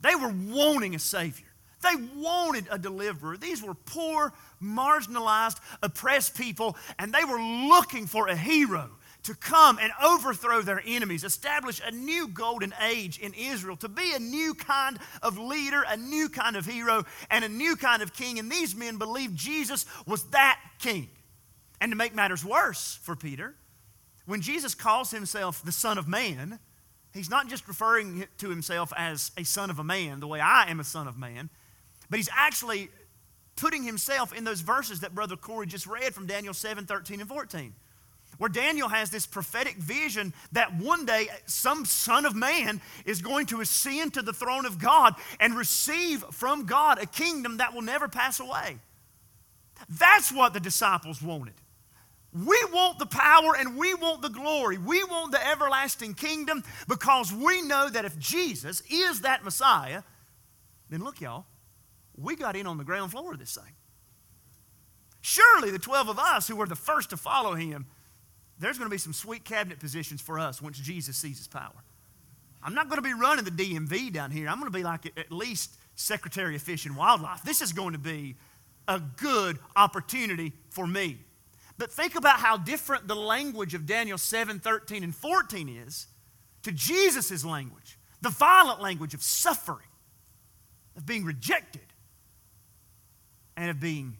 They 0.00 0.14
were 0.14 0.34
wanting 0.48 0.94
a 0.94 0.98
Savior. 0.98 1.46
They 1.82 2.02
wanted 2.16 2.66
a 2.70 2.78
deliverer. 2.78 3.36
These 3.36 3.62
were 3.62 3.74
poor, 3.74 4.32
marginalized, 4.62 5.58
oppressed 5.82 6.36
people, 6.36 6.76
and 6.98 7.12
they 7.12 7.24
were 7.24 7.40
looking 7.40 8.06
for 8.06 8.28
a 8.28 8.36
hero 8.36 8.90
to 9.26 9.34
come 9.34 9.78
and 9.80 9.92
overthrow 10.04 10.62
their 10.62 10.80
enemies, 10.86 11.24
establish 11.24 11.80
a 11.84 11.90
new 11.90 12.28
golden 12.28 12.72
age 12.80 13.18
in 13.18 13.34
Israel, 13.34 13.76
to 13.76 13.88
be 13.88 14.12
a 14.14 14.20
new 14.20 14.54
kind 14.54 14.98
of 15.20 15.36
leader, 15.36 15.84
a 15.88 15.96
new 15.96 16.28
kind 16.28 16.54
of 16.54 16.64
hero, 16.64 17.04
and 17.28 17.44
a 17.44 17.48
new 17.48 17.74
kind 17.74 18.02
of 18.02 18.12
king. 18.12 18.38
And 18.38 18.50
these 18.50 18.76
men 18.76 18.98
believed 18.98 19.36
Jesus 19.36 19.84
was 20.06 20.24
that 20.30 20.60
king. 20.78 21.08
And 21.80 21.90
to 21.90 21.96
make 21.96 22.14
matters 22.14 22.44
worse 22.44 22.98
for 23.02 23.16
Peter, 23.16 23.56
when 24.26 24.40
Jesus 24.40 24.74
calls 24.74 25.10
himself 25.10 25.60
the 25.64 25.72
Son 25.72 25.98
of 25.98 26.06
Man, 26.06 26.60
he's 27.12 27.28
not 27.28 27.48
just 27.48 27.66
referring 27.66 28.26
to 28.38 28.48
himself 28.48 28.92
as 28.96 29.32
a 29.36 29.44
son 29.44 29.70
of 29.70 29.80
a 29.80 29.84
man, 29.84 30.20
the 30.20 30.28
way 30.28 30.38
I 30.38 30.70
am 30.70 30.78
a 30.78 30.84
son 30.84 31.08
of 31.08 31.18
man, 31.18 31.50
but 32.08 32.18
he's 32.18 32.30
actually 32.32 32.90
putting 33.56 33.82
himself 33.82 34.32
in 34.32 34.44
those 34.44 34.60
verses 34.60 35.00
that 35.00 35.14
Brother 35.14 35.36
Corey 35.36 35.66
just 35.66 35.86
read 35.86 36.14
from 36.14 36.26
Daniel 36.26 36.54
7 36.54 36.86
13 36.86 37.20
and 37.20 37.28
14 37.28 37.74
where 38.38 38.50
Daniel 38.50 38.88
has 38.88 39.10
this 39.10 39.26
prophetic 39.26 39.76
vision 39.76 40.32
that 40.52 40.76
one 40.76 41.06
day 41.06 41.28
some 41.46 41.84
son 41.84 42.24
of 42.26 42.34
man 42.34 42.80
is 43.04 43.22
going 43.22 43.46
to 43.46 43.60
ascend 43.60 44.14
to 44.14 44.22
the 44.22 44.32
throne 44.32 44.66
of 44.66 44.78
God 44.78 45.14
and 45.40 45.56
receive 45.56 46.24
from 46.32 46.66
God 46.66 46.98
a 46.98 47.06
kingdom 47.06 47.58
that 47.58 47.74
will 47.74 47.82
never 47.82 48.08
pass 48.08 48.40
away. 48.40 48.78
That's 49.88 50.32
what 50.32 50.52
the 50.52 50.60
disciples 50.60 51.22
wanted. 51.22 51.54
We 52.32 52.60
want 52.70 52.98
the 52.98 53.06
power 53.06 53.56
and 53.56 53.78
we 53.78 53.94
want 53.94 54.20
the 54.20 54.28
glory. 54.28 54.76
We 54.76 55.02
want 55.04 55.32
the 55.32 55.46
everlasting 55.46 56.14
kingdom 56.14 56.64
because 56.86 57.32
we 57.32 57.62
know 57.62 57.88
that 57.88 58.04
if 58.04 58.18
Jesus 58.18 58.82
is 58.90 59.22
that 59.22 59.42
Messiah, 59.44 60.02
then 60.90 61.02
look, 61.02 61.20
y'all, 61.20 61.46
we 62.16 62.36
got 62.36 62.56
in 62.56 62.66
on 62.66 62.76
the 62.76 62.84
ground 62.84 63.10
floor 63.10 63.32
of 63.32 63.38
this 63.38 63.54
thing. 63.54 63.72
Surely 65.22 65.70
the 65.70 65.78
12 65.78 66.10
of 66.10 66.18
us 66.18 66.46
who 66.46 66.56
were 66.56 66.66
the 66.66 66.76
first 66.76 67.10
to 67.10 67.16
follow 67.16 67.54
him, 67.54 67.86
there's 68.58 68.78
going 68.78 68.88
to 68.88 68.94
be 68.94 68.98
some 68.98 69.12
sweet 69.12 69.44
cabinet 69.44 69.78
positions 69.78 70.20
for 70.20 70.38
us 70.38 70.62
once 70.62 70.78
Jesus 70.78 71.16
sees 71.16 71.38
his 71.38 71.48
power. 71.48 71.84
I'm 72.62 72.74
not 72.74 72.88
going 72.88 72.96
to 72.96 73.02
be 73.02 73.14
running 73.14 73.44
the 73.44 73.50
DMV 73.50 74.12
down 74.12 74.30
here. 74.30 74.48
I'm 74.48 74.58
going 74.58 74.70
to 74.70 74.76
be 74.76 74.82
like 74.82 75.06
at 75.06 75.30
least 75.30 75.76
Secretary 75.94 76.56
of 76.56 76.62
Fish 76.62 76.86
and 76.86 76.96
Wildlife. 76.96 77.42
This 77.42 77.60
is 77.60 77.72
going 77.72 77.92
to 77.92 77.98
be 77.98 78.36
a 78.88 79.00
good 79.16 79.58
opportunity 79.74 80.52
for 80.70 80.86
me. 80.86 81.18
But 81.78 81.92
think 81.92 82.16
about 82.16 82.38
how 82.38 82.56
different 82.56 83.06
the 83.06 83.14
language 83.14 83.74
of 83.74 83.86
Daniel 83.86 84.18
7, 84.18 84.58
13, 84.58 85.04
and 85.04 85.14
14 85.14 85.68
is 85.68 86.06
to 86.62 86.72
Jesus' 86.72 87.44
language, 87.44 87.98
the 88.22 88.30
violent 88.30 88.80
language 88.80 89.14
of 89.14 89.22
suffering, 89.22 89.86
of 90.96 91.04
being 91.04 91.24
rejected, 91.24 91.82
and 93.56 93.70
of 93.70 93.78
being. 93.78 94.16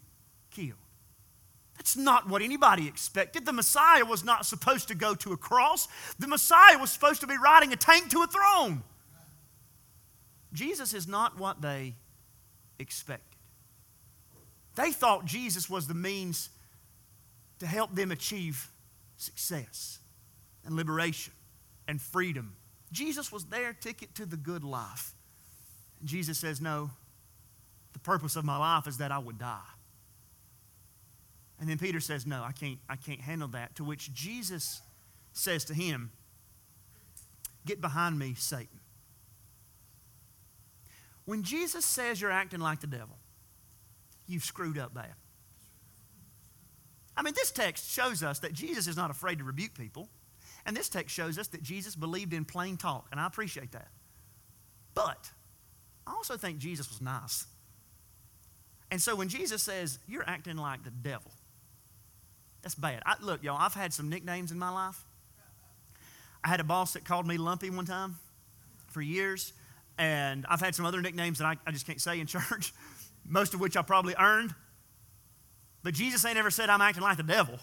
That's 1.87 1.95
not 1.95 2.27
what 2.27 2.41
anybody 2.41 2.85
expected. 2.85 3.45
The 3.45 3.53
Messiah 3.53 4.03
was 4.03 4.21
not 4.21 4.45
supposed 4.45 4.89
to 4.89 4.95
go 4.95 5.15
to 5.15 5.31
a 5.31 5.37
cross, 5.37 5.87
the 6.19 6.27
Messiah 6.27 6.77
was 6.77 6.91
supposed 6.91 7.21
to 7.21 7.27
be 7.27 7.37
riding 7.37 7.71
a 7.71 7.77
tank 7.77 8.09
to 8.09 8.23
a 8.23 8.27
throne. 8.27 8.83
Jesus 10.51 10.93
is 10.93 11.07
not 11.07 11.39
what 11.39 11.61
they 11.61 11.93
expected. 12.77 13.39
They 14.75 14.91
thought 14.91 15.23
Jesus 15.23 15.69
was 15.69 15.87
the 15.87 15.93
means 15.93 16.49
to 17.59 17.65
help 17.65 17.95
them 17.95 18.11
achieve 18.11 18.69
success 19.15 19.99
and 20.65 20.75
liberation 20.75 21.31
and 21.87 22.01
freedom. 22.01 22.57
Jesus 22.91 23.31
was 23.31 23.45
their 23.45 23.71
ticket 23.71 24.13
to 24.15 24.25
the 24.25 24.35
good 24.35 24.65
life. 24.65 25.13
Jesus 26.03 26.37
says, 26.37 26.59
No, 26.59 26.89
the 27.93 27.99
purpose 27.99 28.35
of 28.35 28.43
my 28.43 28.57
life 28.57 28.87
is 28.87 28.97
that 28.97 29.13
I 29.13 29.19
would 29.19 29.39
die. 29.39 29.76
And 31.59 31.69
then 31.69 31.77
Peter 31.77 31.99
says, 31.99 32.25
No, 32.25 32.43
I 32.43 32.51
can't, 32.51 32.79
I 32.89 32.95
can't 32.95 33.21
handle 33.21 33.47
that. 33.49 33.75
To 33.75 33.83
which 33.83 34.13
Jesus 34.13 34.81
says 35.33 35.65
to 35.65 35.73
him, 35.73 36.11
Get 37.65 37.81
behind 37.81 38.17
me, 38.17 38.33
Satan. 38.37 38.79
When 41.25 41.43
Jesus 41.43 41.85
says 41.85 42.21
you're 42.21 42.31
acting 42.31 42.61
like 42.61 42.79
the 42.79 42.87
devil, 42.87 43.17
you've 44.27 44.45
screwed 44.45 44.77
up 44.77 44.93
bad. 44.93 45.13
I 47.17 47.23
mean, 47.23 47.33
this 47.33 47.51
text 47.51 47.89
shows 47.89 48.23
us 48.23 48.39
that 48.39 48.53
Jesus 48.53 48.87
is 48.87 48.95
not 48.95 49.09
afraid 49.09 49.39
to 49.39 49.43
rebuke 49.43 49.73
people. 49.73 50.07
And 50.65 50.77
this 50.77 50.87
text 50.87 51.15
shows 51.15 51.37
us 51.37 51.47
that 51.47 51.63
Jesus 51.63 51.95
believed 51.95 52.33
in 52.33 52.45
plain 52.45 52.77
talk, 52.77 53.07
and 53.11 53.19
I 53.19 53.25
appreciate 53.25 53.71
that. 53.71 53.87
But 54.93 55.31
I 56.05 56.11
also 56.11 56.37
think 56.37 56.59
Jesus 56.59 56.89
was 56.89 57.01
nice. 57.01 57.45
And 58.91 59.01
so 59.01 59.15
when 59.15 59.29
Jesus 59.29 59.63
says, 59.63 59.99
You're 60.07 60.27
acting 60.27 60.57
like 60.57 60.83
the 60.83 60.91
devil, 60.91 61.31
that's 62.67 62.75
bad. 62.75 63.01
I, 63.05 63.15
look, 63.21 63.43
y'all, 63.43 63.55
I've 63.57 63.73
had 63.73 63.93
some 63.93 64.09
nicknames 64.09 64.51
in 64.51 64.59
my 64.59 64.69
life. 64.69 65.05
I 66.43 66.49
had 66.49 66.59
a 66.59 66.65
boss 66.65 66.93
that 66.93 67.05
called 67.05 67.25
me 67.25 67.37
Lumpy 67.37 67.69
one 67.69 67.85
time 67.85 68.17
for 68.87 69.01
years, 69.01 69.53
and 69.97 70.45
I've 70.49 70.59
had 70.59 70.75
some 70.75 70.85
other 70.85 71.01
nicknames 71.01 71.37
that 71.37 71.45
I, 71.45 71.55
I 71.65 71.71
just 71.71 71.87
can't 71.87 72.01
say 72.01 72.19
in 72.19 72.27
church, 72.27 72.73
most 73.25 73.53
of 73.53 73.61
which 73.61 73.77
I 73.77 73.83
probably 73.83 74.15
earned. 74.19 74.53
But 75.81 75.93
Jesus 75.93 76.25
ain't 76.25 76.37
ever 76.37 76.51
said 76.51 76.69
I'm 76.69 76.81
acting 76.81 77.03
like 77.03 77.15
the 77.15 77.23
devil. 77.23 77.57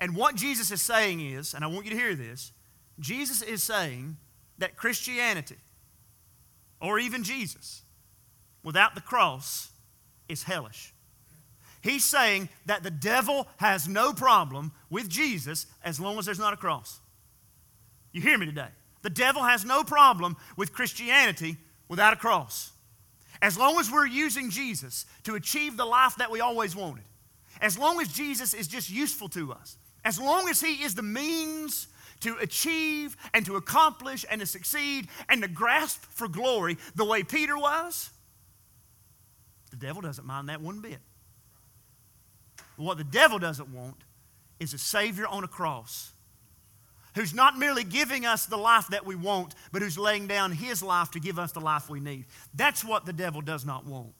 And 0.00 0.16
what 0.16 0.36
Jesus 0.36 0.70
is 0.70 0.80
saying 0.80 1.20
is, 1.20 1.52
and 1.52 1.62
I 1.62 1.66
want 1.66 1.84
you 1.84 1.90
to 1.90 1.98
hear 1.98 2.14
this 2.14 2.50
Jesus 2.98 3.42
is 3.42 3.62
saying 3.62 4.16
that 4.56 4.74
Christianity, 4.74 5.58
or 6.80 6.98
even 6.98 7.22
Jesus, 7.22 7.82
without 8.62 8.94
the 8.94 9.02
cross, 9.02 9.70
is 10.30 10.44
hellish. 10.44 10.93
He's 11.84 12.02
saying 12.02 12.48
that 12.64 12.82
the 12.82 12.90
devil 12.90 13.46
has 13.58 13.86
no 13.86 14.14
problem 14.14 14.72
with 14.88 15.06
Jesus 15.06 15.66
as 15.84 16.00
long 16.00 16.18
as 16.18 16.24
there's 16.24 16.38
not 16.38 16.54
a 16.54 16.56
cross. 16.56 16.98
You 18.10 18.22
hear 18.22 18.38
me 18.38 18.46
today? 18.46 18.68
The 19.02 19.10
devil 19.10 19.42
has 19.42 19.66
no 19.66 19.84
problem 19.84 20.38
with 20.56 20.72
Christianity 20.72 21.58
without 21.86 22.14
a 22.14 22.16
cross. 22.16 22.72
As 23.42 23.58
long 23.58 23.78
as 23.78 23.92
we're 23.92 24.06
using 24.06 24.48
Jesus 24.48 25.04
to 25.24 25.34
achieve 25.34 25.76
the 25.76 25.84
life 25.84 26.16
that 26.16 26.30
we 26.30 26.40
always 26.40 26.74
wanted, 26.74 27.04
as 27.60 27.78
long 27.78 28.00
as 28.00 28.08
Jesus 28.08 28.54
is 28.54 28.66
just 28.66 28.88
useful 28.88 29.28
to 29.28 29.52
us, 29.52 29.76
as 30.06 30.18
long 30.18 30.48
as 30.48 30.62
He 30.62 30.82
is 30.82 30.94
the 30.94 31.02
means 31.02 31.88
to 32.20 32.34
achieve 32.40 33.14
and 33.34 33.44
to 33.44 33.56
accomplish 33.56 34.24
and 34.30 34.40
to 34.40 34.46
succeed 34.46 35.08
and 35.28 35.42
to 35.42 35.48
grasp 35.48 36.02
for 36.08 36.28
glory 36.28 36.78
the 36.94 37.04
way 37.04 37.22
Peter 37.22 37.58
was, 37.58 38.08
the 39.70 39.76
devil 39.76 40.00
doesn't 40.00 40.26
mind 40.26 40.48
that 40.48 40.62
one 40.62 40.80
bit. 40.80 41.00
What 42.76 42.98
the 42.98 43.04
devil 43.04 43.38
doesn't 43.38 43.68
want 43.68 43.96
is 44.58 44.74
a 44.74 44.78
Savior 44.78 45.26
on 45.26 45.44
a 45.44 45.48
cross 45.48 46.12
who's 47.14 47.32
not 47.32 47.56
merely 47.56 47.84
giving 47.84 48.26
us 48.26 48.46
the 48.46 48.56
life 48.56 48.88
that 48.88 49.06
we 49.06 49.14
want, 49.14 49.54
but 49.72 49.82
who's 49.82 49.96
laying 49.96 50.26
down 50.26 50.50
his 50.52 50.82
life 50.82 51.12
to 51.12 51.20
give 51.20 51.38
us 51.38 51.52
the 51.52 51.60
life 51.60 51.88
we 51.88 52.00
need. 52.00 52.24
That's 52.54 52.84
what 52.84 53.06
the 53.06 53.12
devil 53.12 53.40
does 53.40 53.64
not 53.64 53.86
want. 53.86 54.14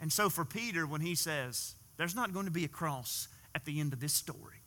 And 0.00 0.12
so 0.12 0.28
for 0.28 0.44
Peter, 0.44 0.86
when 0.86 1.00
he 1.00 1.14
says, 1.14 1.74
There's 1.96 2.14
not 2.14 2.32
going 2.32 2.46
to 2.46 2.52
be 2.52 2.64
a 2.64 2.68
cross 2.68 3.28
at 3.54 3.64
the 3.64 3.80
end 3.80 3.92
of 3.92 4.00
this 4.00 4.12
story, 4.12 4.62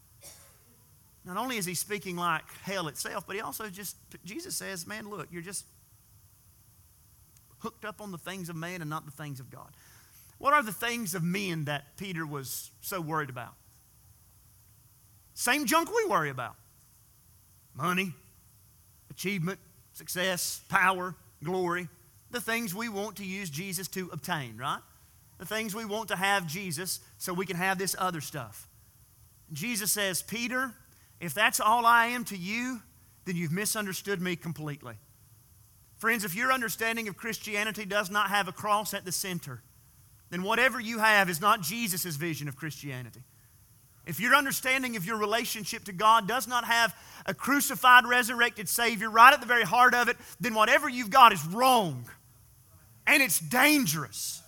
not 1.26 1.38
only 1.38 1.58
is 1.58 1.66
he 1.66 1.76
speaking 1.76 2.16
like 2.16 2.44
hell 2.64 2.88
itself, 2.88 3.26
but 3.28 3.36
he 3.36 3.42
also 3.42 3.68
just, 3.68 3.98
Jesus 4.24 4.56
says, 4.56 4.88
Man, 4.88 5.10
look, 5.10 5.28
you're 5.32 5.42
just 5.42 5.66
hooked 7.60 7.86
up 7.86 8.02
on 8.02 8.12
the 8.12 8.18
things 8.18 8.50
of 8.50 8.56
man 8.56 8.82
and 8.82 8.90
not 8.90 9.06
the 9.06 9.12
things 9.12 9.40
of 9.40 9.50
God. 9.50 9.70
What 10.40 10.54
are 10.54 10.64
the 10.64 10.72
things 10.72 11.14
of 11.14 11.22
men 11.22 11.66
that 11.66 11.98
Peter 11.98 12.26
was 12.26 12.72
so 12.82 13.00
worried 13.00 13.30
about? 13.30 13.54
Same 15.34 15.66
junk 15.66 15.90
we 15.94 16.06
worry 16.10 16.30
about 16.30 16.56
money, 17.76 18.14
achievement, 19.10 19.60
success, 19.94 20.62
power, 20.68 21.16
glory. 21.44 21.88
The 22.32 22.42
things 22.42 22.76
we 22.76 22.90
want 22.90 23.18
to 23.18 23.26
use 23.26 23.50
Jesus 23.50 23.88
to 23.90 24.10
obtain, 24.12 24.58
right? 24.58 24.82
The 25.38 25.46
things 25.46 25.74
we 25.74 25.86
want 25.86 26.10
to 26.10 26.16
have 26.16 26.46
Jesus 26.46 27.00
so 27.18 27.34
we 27.34 27.46
can 27.46 27.56
have 27.56 27.78
this 27.78 27.96
other 27.98 28.22
stuff. 28.22 28.68
Jesus 29.54 29.92
says, 29.92 30.22
Peter, 30.22 30.74
if 31.20 31.34
that's 31.34 31.60
all 31.60 31.86
I 31.86 32.08
am 32.08 32.24
to 32.26 32.38
you, 32.38 32.82
then 33.26 33.36
you've 33.36 33.52
misunderstood 33.52 34.22
me 34.22 34.36
completely. 34.36 34.96
Friends, 35.98 36.24
if 36.24 36.36
your 36.36 36.52
understanding 36.52 37.08
of 37.08 37.18
Christianity 37.18 37.86
does 37.86 38.10
not 38.10 38.30
have 38.30 38.48
a 38.48 38.54
cross 38.54 38.94
at 38.94 39.06
the 39.06 39.12
center, 39.12 39.62
then 40.30 40.44
whatever 40.44 40.80
you 40.80 41.00
have 41.00 41.30
is 41.30 41.42
not 41.42 41.62
Jesus' 41.62 42.16
vision 42.16 42.48
of 42.48 42.56
Christianity. 42.56 43.22
If 44.06 44.20
your 44.20 44.34
understanding 44.34 44.96
of 44.96 45.06
your 45.06 45.18
relationship 45.18 45.84
to 45.86 45.92
God 45.92 46.28
does 46.28 46.48
not 46.48 46.66
have 46.66 46.96
a 47.26 47.34
crucified, 47.34 48.08
resurrected 48.08 48.68
Savior 48.68 49.10
right 49.10 49.34
at 49.34 49.40
the 49.40 49.48
very 49.48 49.64
heart 49.64 49.94
of 49.94 50.08
it, 50.10 50.18
then 50.40 50.54
whatever 50.56 50.90
you've 50.90 51.12
got 51.12 51.32
is 51.32 51.46
wrong. 51.46 52.06
And 53.06 53.22
it's 53.22 53.40
dangerous. 53.40 54.42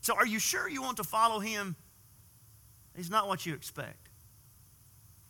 So, 0.00 0.14
are 0.14 0.26
you 0.26 0.38
sure 0.38 0.68
you 0.68 0.82
want 0.82 0.98
to 0.98 1.04
follow 1.04 1.40
Him? 1.40 1.76
He's 2.96 3.10
not 3.10 3.28
what 3.28 3.44
you 3.44 3.54
expect. 3.54 4.08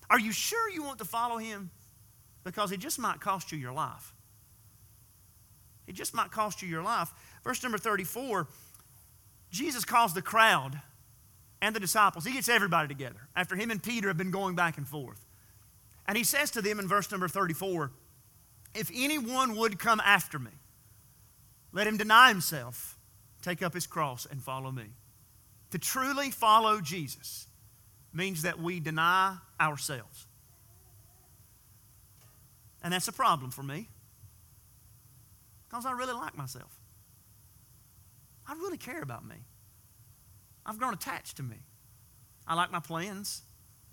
Are 0.08 0.20
you 0.20 0.32
sure 0.32 0.70
you 0.70 0.82
want 0.82 0.98
to 0.98 1.04
follow 1.04 1.38
Him? 1.38 1.70
Because 2.44 2.70
it 2.70 2.78
just 2.78 2.98
might 2.98 3.20
cost 3.20 3.50
you 3.50 3.58
your 3.58 3.72
life. 3.72 4.12
It 5.86 5.94
just 5.94 6.14
might 6.14 6.30
cost 6.30 6.62
you 6.62 6.68
your 6.68 6.82
life. 6.82 7.12
Verse 7.42 7.62
number 7.62 7.78
34 7.78 8.46
Jesus 9.50 9.84
calls 9.84 10.14
the 10.14 10.22
crowd 10.22 10.80
and 11.62 11.74
the 11.74 11.80
disciples. 11.80 12.24
He 12.24 12.32
gets 12.32 12.48
everybody 12.48 12.88
together 12.88 13.28
after 13.34 13.56
him 13.56 13.70
and 13.70 13.82
Peter 13.82 14.08
have 14.08 14.18
been 14.18 14.30
going 14.30 14.54
back 14.54 14.76
and 14.76 14.86
forth. 14.86 15.24
And 16.06 16.16
he 16.16 16.24
says 16.24 16.50
to 16.52 16.62
them 16.62 16.78
in 16.78 16.86
verse 16.86 17.10
number 17.10 17.28
34 17.28 17.90
If 18.74 18.90
anyone 18.94 19.56
would 19.56 19.78
come 19.78 20.00
after 20.04 20.38
me, 20.38 20.50
let 21.72 21.86
him 21.86 21.96
deny 21.96 22.28
himself, 22.28 22.96
take 23.42 23.62
up 23.62 23.74
his 23.74 23.86
cross, 23.86 24.26
and 24.30 24.42
follow 24.42 24.70
me. 24.70 24.84
To 25.72 25.78
truly 25.78 26.30
follow 26.30 26.80
Jesus 26.80 27.48
means 28.12 28.42
that 28.42 28.60
we 28.60 28.80
deny 28.80 29.36
ourselves. 29.60 30.26
And 32.82 32.92
that's 32.92 33.08
a 33.08 33.12
problem 33.12 33.50
for 33.50 33.62
me 33.62 33.88
because 35.68 35.84
I 35.84 35.92
really 35.92 36.14
like 36.14 36.36
myself. 36.36 36.75
I 38.48 38.54
really 38.54 38.78
care 38.78 39.02
about 39.02 39.26
me. 39.26 39.36
I've 40.64 40.78
grown 40.78 40.94
attached 40.94 41.36
to 41.38 41.42
me. 41.42 41.56
I 42.46 42.54
like 42.54 42.70
my 42.70 42.80
plans. 42.80 43.42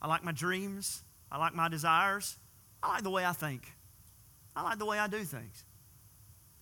I 0.01 0.07
like 0.07 0.24
my 0.24 0.31
dreams. 0.31 1.01
I 1.31 1.38
like 1.38 1.55
my 1.55 1.69
desires. 1.69 2.38
I 2.81 2.89
like 2.89 3.03
the 3.03 3.10
way 3.10 3.25
I 3.25 3.31
think. 3.31 3.72
I 4.55 4.62
like 4.62 4.77
the 4.77 4.86
way 4.86 5.00
I 5.00 5.07
do 5.07 5.24
things. 5.24 5.63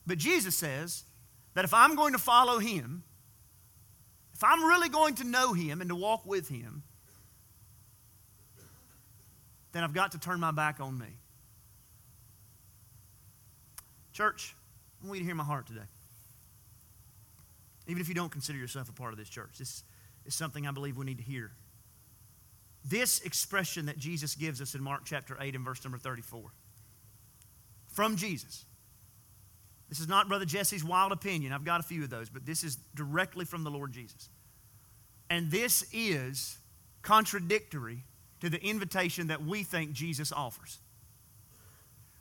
But 0.07 0.17
Jesus 0.17 0.55
says 0.55 1.03
that 1.53 1.65
if 1.65 1.74
I'm 1.74 1.95
going 1.95 2.13
to 2.13 2.19
follow 2.19 2.60
Him, 2.60 3.03
if 4.33 4.43
I'm 4.43 4.63
really 4.63 4.89
going 4.89 5.15
to 5.15 5.24
know 5.24 5.53
Him 5.53 5.81
and 5.81 5.89
to 5.89 5.95
walk 5.95 6.25
with 6.25 6.48
Him, 6.48 6.83
then 9.71 9.83
I've 9.83 9.93
got 9.93 10.13
to 10.13 10.19
turn 10.19 10.39
my 10.39 10.51
back 10.51 10.79
on 10.79 10.98
me. 10.98 11.07
Church, 14.13 14.55
I 15.01 15.07
want 15.07 15.17
you 15.17 15.24
to 15.24 15.25
hear 15.25 15.36
my 15.36 15.43
heart 15.43 15.67
today. 15.67 15.81
Even 17.91 18.00
if 18.00 18.07
you 18.07 18.15
don't 18.15 18.31
consider 18.31 18.57
yourself 18.57 18.88
a 18.88 18.93
part 18.93 19.12
of 19.12 19.19
this 19.19 19.27
church, 19.27 19.57
this 19.57 19.83
is 20.25 20.33
something 20.33 20.65
I 20.65 20.71
believe 20.71 20.95
we 20.95 21.05
need 21.05 21.17
to 21.17 21.24
hear. 21.25 21.51
This 22.86 23.19
expression 23.19 23.88
that 23.88 23.98
Jesus 23.98 24.33
gives 24.33 24.62
us 24.62 24.75
in 24.75 24.81
Mark 24.81 25.01
chapter 25.03 25.36
8 25.38 25.55
and 25.55 25.65
verse 25.65 25.83
number 25.83 25.98
34 25.98 26.53
from 27.89 28.16
Jesus. 28.16 28.63
This 29.89 30.00
is 30.00 30.07
not 30.07 30.29
Brother 30.29 30.46
Jesse's 30.46 30.85
wild 30.85 31.11
opinion. 31.11 31.51
I've 31.51 31.66
got 31.66 31.81
a 31.81 31.83
few 31.83 32.01
of 32.05 32.09
those, 32.09 32.29
but 32.29 32.46
this 32.46 32.63
is 32.63 32.77
directly 32.96 33.44
from 33.44 33.66
the 33.66 33.70
Lord 33.70 33.92
Jesus. 33.92 34.29
And 35.29 35.51
this 35.51 35.85
is 35.92 36.59
contradictory 37.01 38.05
to 38.39 38.50
the 38.50 38.66
invitation 38.66 39.27
that 39.27 39.44
we 39.44 39.63
think 39.63 39.92
Jesus 39.92 40.31
offers. 40.31 40.79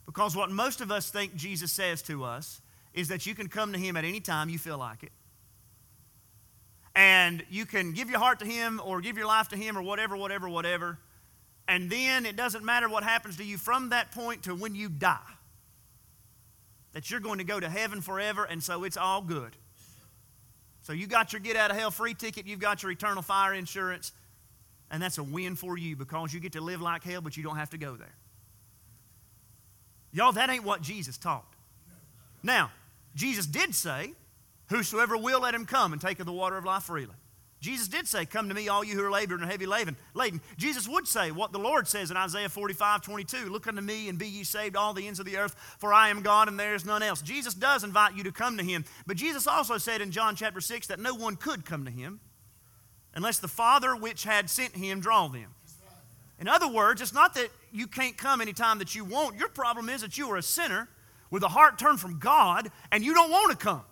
Because 0.05 0.35
what 0.35 0.51
most 0.51 0.81
of 0.81 0.91
us 0.91 1.11
think 1.11 1.37
Jesus 1.37 1.71
says 1.71 2.03
to 2.03 2.25
us 2.25 2.61
is 2.93 3.07
that 3.07 3.25
you 3.25 3.37
can 3.37 3.49
come 3.49 3.73
to 3.73 3.79
Him 3.79 3.97
at 3.97 4.05
any 4.05 4.19
time 4.19 4.49
you 4.49 4.59
feel 4.59 4.79
like 4.79 5.05
it. 5.05 5.13
And 6.95 7.45
you 7.51 7.67
can 7.67 7.93
give 7.93 8.11
your 8.11 8.19
heart 8.19 8.41
to 8.41 8.45
Him 8.45 8.81
or 8.85 9.01
give 9.01 9.17
your 9.17 9.27
life 9.27 9.49
to 9.49 9.57
Him 9.57 9.79
or 9.79 9.83
whatever, 9.83 10.17
whatever, 10.17 10.49
whatever. 10.49 10.99
And 11.69 11.89
then 11.89 12.27
it 12.27 12.35
doesn't 12.37 12.65
matter 12.65 12.89
what 12.89 13.05
happens 13.05 13.37
to 13.37 13.45
you 13.45 13.57
from 13.57 13.91
that 13.91 14.11
point 14.11 14.45
to 14.45 14.55
when 14.55 14.75
you 14.75 14.89
die. 14.89 15.19
That 16.93 17.11
you're 17.11 17.21
going 17.21 17.39
to 17.39 17.45
go 17.45 17.61
to 17.61 17.69
heaven 17.69 18.01
forever, 18.01 18.45
and 18.45 18.61
so 18.61 18.83
it's 18.83 18.97
all 18.97 19.23
good. 19.23 19.55
So 20.83 20.93
you 20.93 21.07
got 21.07 21.33
your 21.33 21.39
get 21.39 21.55
out 21.55 21.71
of 21.71 21.77
hell 21.77 21.93
free 21.93 22.15
ticket, 22.15 22.47
you've 22.47 22.59
got 22.59 22.83
your 22.83 22.91
eternal 22.91 23.23
fire 23.23 23.55
insurance, 23.55 24.11
and 24.91 25.01
that's 25.01 25.19
a 25.19 25.23
win 25.23 25.55
for 25.55 25.79
you 25.79 25.95
because 25.95 26.35
you 26.35 26.41
get 26.41 26.55
to 26.55 26.61
live 26.61 26.81
like 26.81 27.05
hell, 27.05 27.21
but 27.21 27.37
you 27.37 27.45
don't 27.45 27.57
have 27.57 27.71
to 27.71 27.79
go 27.79 27.95
there. 27.95 28.15
Y'all, 30.13 30.33
that 30.33 30.51
ain't 30.51 30.65
what 30.65 30.83
Jesus 30.83 31.17
taught. 31.17 31.47
Now, 32.43 32.73
Jesus 33.15 33.47
did 33.47 33.75
say, 33.75 34.15
Whosoever 34.71 35.17
will, 35.17 35.41
let 35.41 35.55
him 35.55 35.67
come 35.67 35.93
and 35.93 36.01
take 36.01 36.21
of 36.21 36.27
the 36.27 36.33
water 36.33 36.57
of 36.57 36.65
life 36.65 36.85
freely. 36.85 37.15
Jesus 37.61 37.89
did 37.89 38.09
say, 38.09 38.25
Come 38.25 38.49
to 38.49 38.55
me, 38.55 38.69
all 38.69 38.83
you 38.83 38.95
who 38.95 39.05
are 39.05 39.11
labored 39.11 39.41
and 39.41 39.51
heavy 39.51 39.67
laden. 39.67 39.97
Jesus 40.57 40.89
would 40.89 41.07
say 41.07 41.31
what 41.31 41.53
the 41.53 41.59
Lord 41.59 41.87
says 41.87 42.11
in 42.11 42.17
Isaiah 42.17 42.49
45 42.49 43.03
22 43.03 43.51
Look 43.51 43.67
unto 43.67 43.83
me 43.83 44.09
and 44.09 44.19
be 44.19 44.29
ye 44.29 44.45
saved, 44.45 44.77
all 44.77 44.95
the 44.95 45.07
ends 45.07 45.21
of 45.21 45.27
the 45.27 45.37
earth, 45.37 45.55
for 45.79 45.93
I 45.93 46.09
am 46.09 46.23
God 46.23 46.49
and 46.49 46.59
there 46.59 46.75
is 46.75 46.87
none 46.87 47.03
else. 47.03 47.21
Jesus 47.21 47.53
does 47.53 47.85
invite 47.85 48.17
you 48.17 48.23
to 48.25 48.33
come 48.33 48.57
to 48.57 48.65
him. 48.65 48.85
But 49.07 49.19
Jesus 49.19 49.47
also 49.47 49.77
said 49.77 50.01
in 50.01 50.11
John 50.11 50.37
chapter 50.37 50.61
6 50.61 50.87
that 50.87 51.01
no 51.01 51.15
one 51.15 51.37
could 51.37 51.67
come 51.67 51.85
to 51.85 51.91
him 51.91 52.21
unless 53.15 53.41
the 53.41 53.49
Father 53.49 53.95
which 53.95 54.25
had 54.25 54.49
sent 54.49 54.77
him 54.77 55.01
draw 55.01 55.29
them. 55.29 55.55
In 56.39 56.49
other 56.49 56.69
words, 56.69 57.03
it's 57.03 57.13
not 57.13 57.35
that 57.35 57.51
you 57.73 57.87
can't 57.87 58.17
come 58.17 58.41
anytime 58.41 58.79
that 58.79 58.95
you 58.95 59.05
want. 59.05 59.37
Your 59.37 59.49
problem 59.49 59.91
is 59.91 60.01
that 60.01 60.17
you 60.17 60.31
are 60.31 60.37
a 60.37 60.43
sinner 60.43 60.89
with 61.31 61.43
a 61.43 61.49
heart 61.49 61.79
turned 61.79 62.01
from 62.01 62.19
God 62.19 62.71
and 62.91 63.05
you 63.05 63.13
don't 63.13 63.31
want 63.31 63.51
to 63.51 63.57
come 63.57 63.83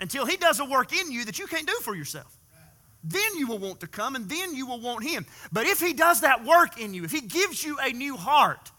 until 0.00 0.26
He 0.26 0.36
does 0.36 0.60
a 0.60 0.64
work 0.64 0.92
in 0.92 1.10
you 1.10 1.24
that 1.24 1.38
you 1.38 1.46
can't 1.46 1.66
do 1.66 1.78
for 1.82 1.94
yourself. 1.94 2.36
Then 3.04 3.36
you 3.36 3.46
will 3.46 3.58
want 3.58 3.80
to 3.80 3.86
come 3.86 4.16
and 4.16 4.28
then 4.28 4.54
you 4.54 4.66
will 4.66 4.80
want 4.80 5.04
Him. 5.04 5.26
But 5.52 5.66
if 5.66 5.80
He 5.80 5.92
does 5.92 6.22
that 6.22 6.44
work 6.44 6.80
in 6.80 6.92
you, 6.94 7.04
if 7.04 7.12
He 7.12 7.20
gives 7.20 7.62
you 7.62 7.78
a 7.80 7.92
new 7.92 8.16
heart, 8.16 8.72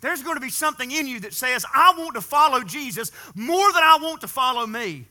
there's 0.00 0.22
going 0.22 0.36
to 0.36 0.40
be 0.40 0.50
something 0.50 0.90
in 0.90 1.06
you 1.06 1.20
that 1.20 1.34
says, 1.34 1.64
I 1.74 1.94
want 1.96 2.14
to 2.14 2.20
follow 2.20 2.62
Jesus 2.62 3.12
more 3.34 3.72
than 3.72 3.82
I 3.82 3.98
want 4.00 4.22
to 4.22 4.28
follow 4.28 4.66
me. 4.66 5.06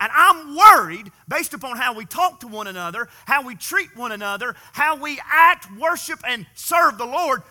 And 0.00 0.10
I'm 0.12 0.56
worried, 0.56 1.12
based 1.28 1.54
upon 1.54 1.76
how 1.76 1.94
we 1.94 2.06
talk 2.06 2.40
to 2.40 2.48
one 2.48 2.66
another, 2.66 3.08
how 3.24 3.46
we 3.46 3.54
treat 3.54 3.96
one 3.96 4.10
another, 4.10 4.56
how 4.72 4.96
we 4.96 5.20
act, 5.24 5.68
worship, 5.78 6.20
and 6.26 6.44
serve 6.54 6.98
the 6.98 7.06
Lord, 7.06 7.42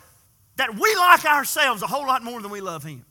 that 0.58 0.76
we 0.78 0.96
like 0.96 1.26
ourselves 1.26 1.82
a 1.82 1.88
whole 1.88 2.06
lot 2.06 2.24
more 2.24 2.42
than 2.42 2.52
we 2.52 2.60
love 2.60 2.84
Him. 2.84 3.06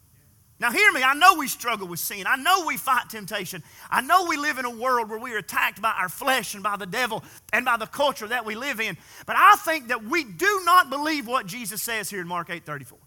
Now, 0.61 0.71
hear 0.71 0.93
me. 0.93 1.03
I 1.03 1.15
know 1.15 1.35
we 1.35 1.49
struggle 1.49 1.89
with 1.89 1.99
sin. 1.99 2.25
I 2.27 2.37
know 2.37 2.65
we 2.67 2.77
fight 2.77 3.11
temptation. 3.11 3.63
I 3.91 4.01
know 4.01 4.27
we 4.27 4.37
live 4.37 4.59
in 4.59 4.65
a 4.65 4.71
world 4.71 5.11
where 5.11 5.19
we 5.19 5.35
are 5.35 5.39
attacked 5.39 5.83
by 5.83 5.93
our 5.99 6.09
flesh 6.09 6.55
and 6.55 6.63
by 6.63 6.77
the 6.77 6.87
devil 6.87 7.25
and 7.53 7.65
by 7.65 7.77
the 7.77 7.87
culture 7.87 8.29
that 8.29 8.45
we 8.45 8.55
live 8.55 8.81
in. 8.81 8.97
But 9.27 9.37
I 9.37 9.57
think 9.57 9.89
that 9.89 10.05
we 10.05 10.23
do 10.23 10.63
not 10.65 10.91
believe 10.91 11.27
what 11.27 11.47
Jesus 11.47 11.83
says 11.83 12.09
here 12.09 12.21
in 12.21 12.29
Mark 12.29 12.51
8 12.51 12.65
34. 12.65 12.99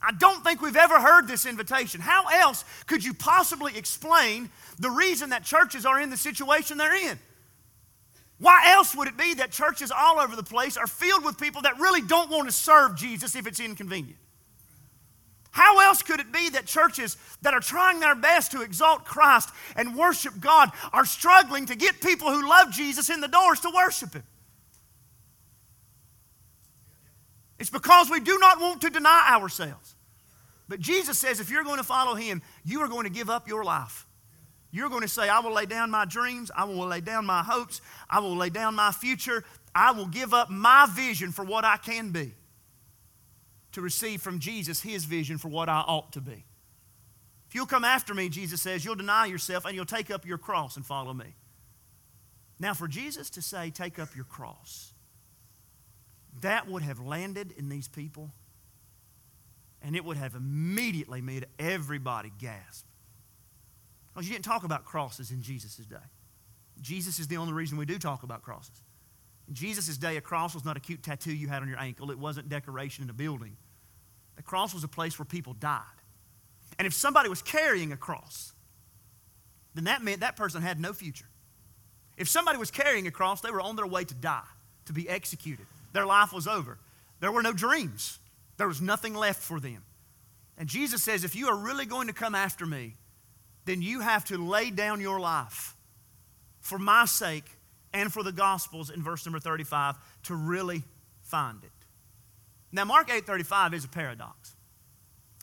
I 0.00 0.12
don't 0.12 0.44
think 0.44 0.62
we've 0.62 0.76
ever 0.76 1.00
heard 1.00 1.26
this 1.26 1.46
invitation. 1.46 2.00
How 2.00 2.26
else 2.28 2.64
could 2.86 3.02
you 3.02 3.14
possibly 3.14 3.76
explain 3.76 4.50
the 4.78 4.90
reason 4.90 5.30
that 5.30 5.42
churches 5.42 5.84
are 5.84 6.00
in 6.00 6.10
the 6.10 6.16
situation 6.16 6.78
they're 6.78 7.10
in? 7.10 7.18
Why 8.38 8.70
else 8.72 8.94
would 8.94 9.08
it 9.08 9.16
be 9.16 9.34
that 9.34 9.50
churches 9.50 9.90
all 9.90 10.20
over 10.20 10.36
the 10.36 10.44
place 10.44 10.76
are 10.76 10.86
filled 10.86 11.24
with 11.24 11.38
people 11.38 11.62
that 11.62 11.80
really 11.80 12.02
don't 12.02 12.30
want 12.30 12.46
to 12.46 12.52
serve 12.52 12.94
Jesus 12.94 13.34
if 13.34 13.46
it's 13.46 13.58
inconvenient? 13.58 14.18
How 15.56 15.80
else 15.80 16.02
could 16.02 16.20
it 16.20 16.30
be 16.30 16.50
that 16.50 16.66
churches 16.66 17.16
that 17.40 17.54
are 17.54 17.60
trying 17.60 17.98
their 17.98 18.14
best 18.14 18.52
to 18.52 18.60
exalt 18.60 19.06
Christ 19.06 19.48
and 19.74 19.96
worship 19.96 20.34
God 20.38 20.70
are 20.92 21.06
struggling 21.06 21.64
to 21.64 21.74
get 21.74 22.02
people 22.02 22.30
who 22.30 22.46
love 22.46 22.70
Jesus 22.70 23.08
in 23.08 23.22
the 23.22 23.26
doors 23.26 23.60
to 23.60 23.72
worship 23.74 24.12
Him? 24.12 24.22
It's 27.58 27.70
because 27.70 28.10
we 28.10 28.20
do 28.20 28.36
not 28.38 28.60
want 28.60 28.82
to 28.82 28.90
deny 28.90 29.30
ourselves. 29.30 29.94
But 30.68 30.78
Jesus 30.78 31.18
says 31.18 31.40
if 31.40 31.50
you're 31.50 31.64
going 31.64 31.78
to 31.78 31.84
follow 31.84 32.14
Him, 32.14 32.42
you 32.62 32.82
are 32.82 32.88
going 32.88 33.04
to 33.04 33.10
give 33.10 33.30
up 33.30 33.48
your 33.48 33.64
life. 33.64 34.06
You're 34.72 34.90
going 34.90 35.00
to 35.00 35.08
say, 35.08 35.30
I 35.30 35.38
will 35.38 35.54
lay 35.54 35.64
down 35.64 35.90
my 35.90 36.04
dreams, 36.04 36.50
I 36.54 36.64
will 36.64 36.86
lay 36.86 37.00
down 37.00 37.24
my 37.24 37.42
hopes, 37.42 37.80
I 38.10 38.20
will 38.20 38.36
lay 38.36 38.50
down 38.50 38.74
my 38.74 38.92
future, 38.92 39.42
I 39.74 39.92
will 39.92 40.08
give 40.08 40.34
up 40.34 40.50
my 40.50 40.86
vision 40.90 41.32
for 41.32 41.46
what 41.46 41.64
I 41.64 41.78
can 41.78 42.10
be 42.10 42.34
to 43.76 43.82
receive 43.82 44.22
from 44.22 44.38
Jesus 44.38 44.80
his 44.80 45.04
vision 45.04 45.36
for 45.36 45.48
what 45.48 45.68
I 45.68 45.80
ought 45.80 46.12
to 46.12 46.20
be. 46.20 46.44
If 47.46 47.54
you'll 47.54 47.66
come 47.66 47.84
after 47.84 48.14
me, 48.14 48.30
Jesus 48.30 48.62
says, 48.62 48.84
you'll 48.84 48.94
deny 48.94 49.26
yourself 49.26 49.66
and 49.66 49.74
you'll 49.74 49.84
take 49.84 50.10
up 50.10 50.26
your 50.26 50.38
cross 50.38 50.76
and 50.76 50.84
follow 50.84 51.12
me. 51.12 51.36
Now, 52.58 52.72
for 52.72 52.88
Jesus 52.88 53.28
to 53.30 53.42
say, 53.42 53.70
Take 53.70 53.98
up 53.98 54.16
your 54.16 54.24
cross, 54.24 54.94
that 56.40 56.68
would 56.68 56.82
have 56.82 57.00
landed 57.00 57.52
in 57.58 57.68
these 57.68 57.86
people, 57.86 58.30
and 59.82 59.94
it 59.94 60.02
would 60.04 60.16
have 60.16 60.34
immediately 60.34 61.20
made 61.20 61.44
everybody 61.58 62.32
gasp. 62.38 62.86
Because 64.14 64.26
you 64.26 64.32
didn't 64.32 64.46
talk 64.46 64.64
about 64.64 64.86
crosses 64.86 65.30
in 65.30 65.42
Jesus' 65.42 65.76
day. 65.76 65.96
Jesus 66.80 67.18
is 67.18 67.28
the 67.28 67.36
only 67.36 67.52
reason 67.52 67.76
we 67.76 67.84
do 67.84 67.98
talk 67.98 68.22
about 68.22 68.40
crosses. 68.40 68.80
In 69.48 69.54
Jesus' 69.54 69.98
day, 69.98 70.16
a 70.16 70.22
cross 70.22 70.54
was 70.54 70.64
not 70.64 70.78
a 70.78 70.80
cute 70.80 71.02
tattoo 71.02 71.34
you 71.34 71.48
had 71.48 71.60
on 71.60 71.68
your 71.68 71.78
ankle, 71.78 72.10
it 72.10 72.18
wasn't 72.18 72.48
decoration 72.48 73.04
in 73.04 73.10
a 73.10 73.14
building. 73.14 73.58
The 74.36 74.42
cross 74.42 74.74
was 74.74 74.84
a 74.84 74.88
place 74.88 75.18
where 75.18 75.26
people 75.26 75.54
died. 75.54 75.82
And 76.78 76.86
if 76.86 76.94
somebody 76.94 77.28
was 77.28 77.42
carrying 77.42 77.92
a 77.92 77.96
cross, 77.96 78.52
then 79.74 79.84
that 79.84 80.02
meant 80.02 80.20
that 80.20 80.36
person 80.36 80.62
had 80.62 80.78
no 80.78 80.92
future. 80.92 81.26
If 82.16 82.28
somebody 82.28 82.58
was 82.58 82.70
carrying 82.70 83.06
a 83.06 83.10
cross, 83.10 83.40
they 83.40 83.50
were 83.50 83.60
on 83.60 83.76
their 83.76 83.86
way 83.86 84.04
to 84.04 84.14
die, 84.14 84.48
to 84.86 84.92
be 84.92 85.08
executed. 85.08 85.66
Their 85.92 86.06
life 86.06 86.32
was 86.32 86.46
over. 86.46 86.78
There 87.20 87.32
were 87.32 87.42
no 87.42 87.52
dreams, 87.52 88.18
there 88.56 88.68
was 88.68 88.80
nothing 88.80 89.14
left 89.14 89.42
for 89.42 89.60
them. 89.60 89.82
And 90.58 90.68
Jesus 90.68 91.02
says, 91.02 91.24
if 91.24 91.36
you 91.36 91.48
are 91.48 91.56
really 91.56 91.84
going 91.84 92.06
to 92.06 92.14
come 92.14 92.34
after 92.34 92.64
me, 92.64 92.94
then 93.66 93.82
you 93.82 94.00
have 94.00 94.24
to 94.26 94.38
lay 94.38 94.70
down 94.70 95.00
your 95.00 95.20
life 95.20 95.74
for 96.60 96.78
my 96.78 97.04
sake 97.04 97.44
and 97.92 98.12
for 98.12 98.22
the 98.22 98.32
Gospels 98.32 98.90
in 98.90 99.02
verse 99.02 99.26
number 99.26 99.38
35 99.38 99.96
to 100.24 100.34
really 100.34 100.82
find 101.22 101.62
it. 101.62 101.70
Now, 102.76 102.84
Mark 102.84 103.08
8:35 103.08 103.72
is 103.72 103.84
a 103.86 103.88
paradox. 103.88 104.54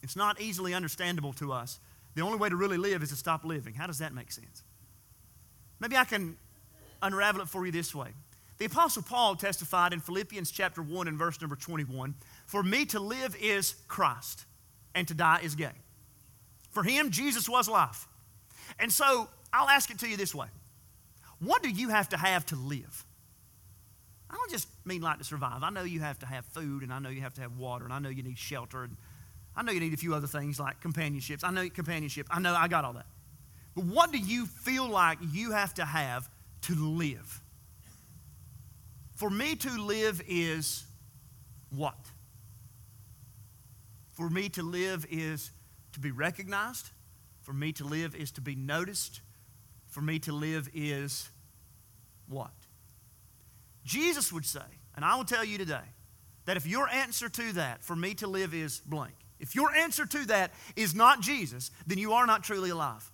It's 0.03 0.15
not 0.15 0.39
easily 0.39 0.75
understandable 0.75 1.33
to 1.33 1.51
us. 1.51 1.79
The 2.13 2.21
only 2.21 2.37
way 2.37 2.47
to 2.47 2.55
really 2.55 2.77
live 2.77 3.01
is 3.01 3.09
to 3.09 3.15
stop 3.15 3.43
living. 3.43 3.73
How 3.73 3.87
does 3.87 3.97
that 3.97 4.13
make 4.13 4.31
sense? 4.31 4.61
Maybe 5.79 5.97
I 5.97 6.03
can 6.03 6.37
unravel 7.01 7.41
it 7.41 7.49
for 7.49 7.65
you 7.65 7.71
this 7.71 7.95
way. 7.95 8.09
The 8.59 8.65
Apostle 8.65 9.01
Paul 9.01 9.35
testified 9.35 9.93
in 9.93 9.99
Philippians 9.99 10.51
chapter 10.51 10.83
1 10.83 11.07
and 11.07 11.17
verse 11.17 11.41
number 11.41 11.55
21 11.55 12.13
For 12.45 12.61
me 12.61 12.85
to 12.85 12.99
live 12.99 13.35
is 13.37 13.73
Christ, 13.87 14.45
and 14.93 15.07
to 15.07 15.15
die 15.15 15.39
is 15.41 15.55
gain. 15.55 15.81
For 16.69 16.83
him, 16.83 17.09
Jesus 17.09 17.49
was 17.49 17.67
life. 17.67 18.07
And 18.77 18.93
so 18.93 19.27
I'll 19.51 19.69
ask 19.69 19.89
it 19.89 19.97
to 19.99 20.07
you 20.07 20.17
this 20.17 20.35
way 20.35 20.49
What 21.39 21.63
do 21.63 21.71
you 21.71 21.89
have 21.89 22.09
to 22.09 22.17
have 22.17 22.45
to 22.47 22.55
live? 22.55 23.03
I 24.33 24.35
don't 24.35 24.49
just 24.49 24.67
mean 24.83 25.03
like 25.03 25.19
to 25.19 25.23
survive. 25.23 25.61
I 25.61 25.69
know 25.69 25.83
you 25.83 25.99
have 25.99 26.17
to 26.19 26.25
have 26.25 26.43
food, 26.45 26.81
and 26.81 26.91
I 26.91 26.97
know 26.97 27.09
you 27.09 27.21
have 27.21 27.35
to 27.35 27.41
have 27.41 27.55
water, 27.55 27.85
and 27.85 27.93
I 27.93 27.99
know 27.99 28.09
you 28.09 28.23
need 28.23 28.39
shelter, 28.39 28.83
and 28.83 28.97
I 29.55 29.61
know 29.61 29.71
you 29.71 29.79
need 29.79 29.93
a 29.93 29.97
few 29.97 30.15
other 30.15 30.25
things 30.25 30.59
like 30.59 30.81
companionships. 30.81 31.43
I 31.43 31.51
know 31.51 31.69
companionship. 31.69 32.25
I 32.31 32.39
know 32.39 32.55
I 32.55 32.67
got 32.67 32.83
all 32.83 32.93
that. 32.93 33.05
But 33.75 33.85
what 33.85 34.11
do 34.11 34.17
you 34.17 34.47
feel 34.47 34.89
like 34.89 35.19
you 35.31 35.51
have 35.51 35.75
to 35.75 35.85
have 35.85 36.27
to 36.63 36.73
live? 36.73 37.41
For 39.17 39.29
me 39.29 39.55
to 39.55 39.69
live 39.69 40.19
is 40.27 40.83
what? 41.69 41.97
For 44.13 44.31
me 44.31 44.49
to 44.49 44.63
live 44.63 45.05
is 45.11 45.51
to 45.91 45.99
be 45.99 46.09
recognized. 46.09 46.89
For 47.43 47.53
me 47.53 47.71
to 47.73 47.83
live 47.83 48.15
is 48.15 48.31
to 48.31 48.41
be 48.41 48.55
noticed. 48.55 49.21
For 49.89 50.01
me 50.01 50.17
to 50.19 50.33
live 50.33 50.69
is 50.73 51.29
what? 52.27 52.49
Jesus 53.83 54.31
would 54.31 54.45
say, 54.45 54.61
and 54.95 55.03
I 55.03 55.15
will 55.15 55.25
tell 55.25 55.43
you 55.43 55.57
today, 55.57 55.81
that 56.45 56.57
if 56.57 56.65
your 56.65 56.89
answer 56.89 57.29
to 57.29 57.53
that, 57.53 57.83
for 57.83 57.95
me 57.95 58.13
to 58.15 58.27
live 58.27 58.53
is 58.53 58.79
blank, 58.79 59.13
if 59.39 59.55
your 59.55 59.73
answer 59.73 60.05
to 60.05 60.25
that 60.27 60.53
is 60.75 60.93
not 60.93 61.21
Jesus, 61.21 61.71
then 61.87 61.97
you 61.97 62.13
are 62.13 62.25
not 62.25 62.43
truly 62.43 62.69
alive. 62.69 63.09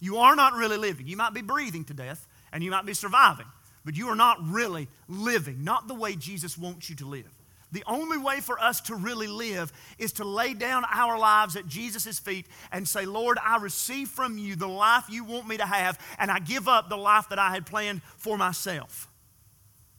You 0.00 0.18
are 0.18 0.36
not 0.36 0.54
really 0.54 0.76
living. 0.76 1.06
You 1.06 1.16
might 1.16 1.34
be 1.34 1.42
breathing 1.42 1.84
to 1.86 1.94
death 1.94 2.26
and 2.52 2.62
you 2.62 2.70
might 2.70 2.86
be 2.86 2.94
surviving, 2.94 3.46
but 3.84 3.96
you 3.96 4.08
are 4.08 4.16
not 4.16 4.38
really 4.42 4.88
living, 5.08 5.64
not 5.64 5.88
the 5.88 5.94
way 5.94 6.14
Jesus 6.14 6.58
wants 6.58 6.90
you 6.90 6.96
to 6.96 7.06
live. 7.06 7.30
The 7.72 7.82
only 7.88 8.18
way 8.18 8.40
for 8.40 8.60
us 8.60 8.80
to 8.82 8.94
really 8.94 9.26
live 9.26 9.72
is 9.98 10.12
to 10.14 10.24
lay 10.24 10.54
down 10.54 10.84
our 10.92 11.18
lives 11.18 11.56
at 11.56 11.66
Jesus' 11.66 12.20
feet 12.20 12.46
and 12.70 12.86
say, 12.86 13.04
Lord, 13.04 13.36
I 13.44 13.56
receive 13.56 14.08
from 14.08 14.38
you 14.38 14.54
the 14.54 14.68
life 14.68 15.06
you 15.08 15.24
want 15.24 15.48
me 15.48 15.56
to 15.56 15.66
have, 15.66 15.98
and 16.20 16.30
I 16.30 16.38
give 16.38 16.68
up 16.68 16.88
the 16.88 16.96
life 16.96 17.30
that 17.30 17.40
I 17.40 17.50
had 17.50 17.66
planned 17.66 18.02
for 18.16 18.38
myself. 18.38 19.08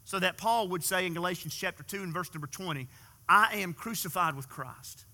So 0.05 0.19
that 0.19 0.37
Paul 0.37 0.69
would 0.69 0.83
say 0.83 1.05
in 1.05 1.13
Galatians 1.13 1.53
chapter 1.53 1.83
2 1.83 2.03
and 2.03 2.13
verse 2.13 2.33
number 2.33 2.47
20, 2.47 2.87
I 3.27 3.55
am 3.55 3.73
crucified 3.73 4.35
with 4.35 4.47
Christ. 4.47 5.05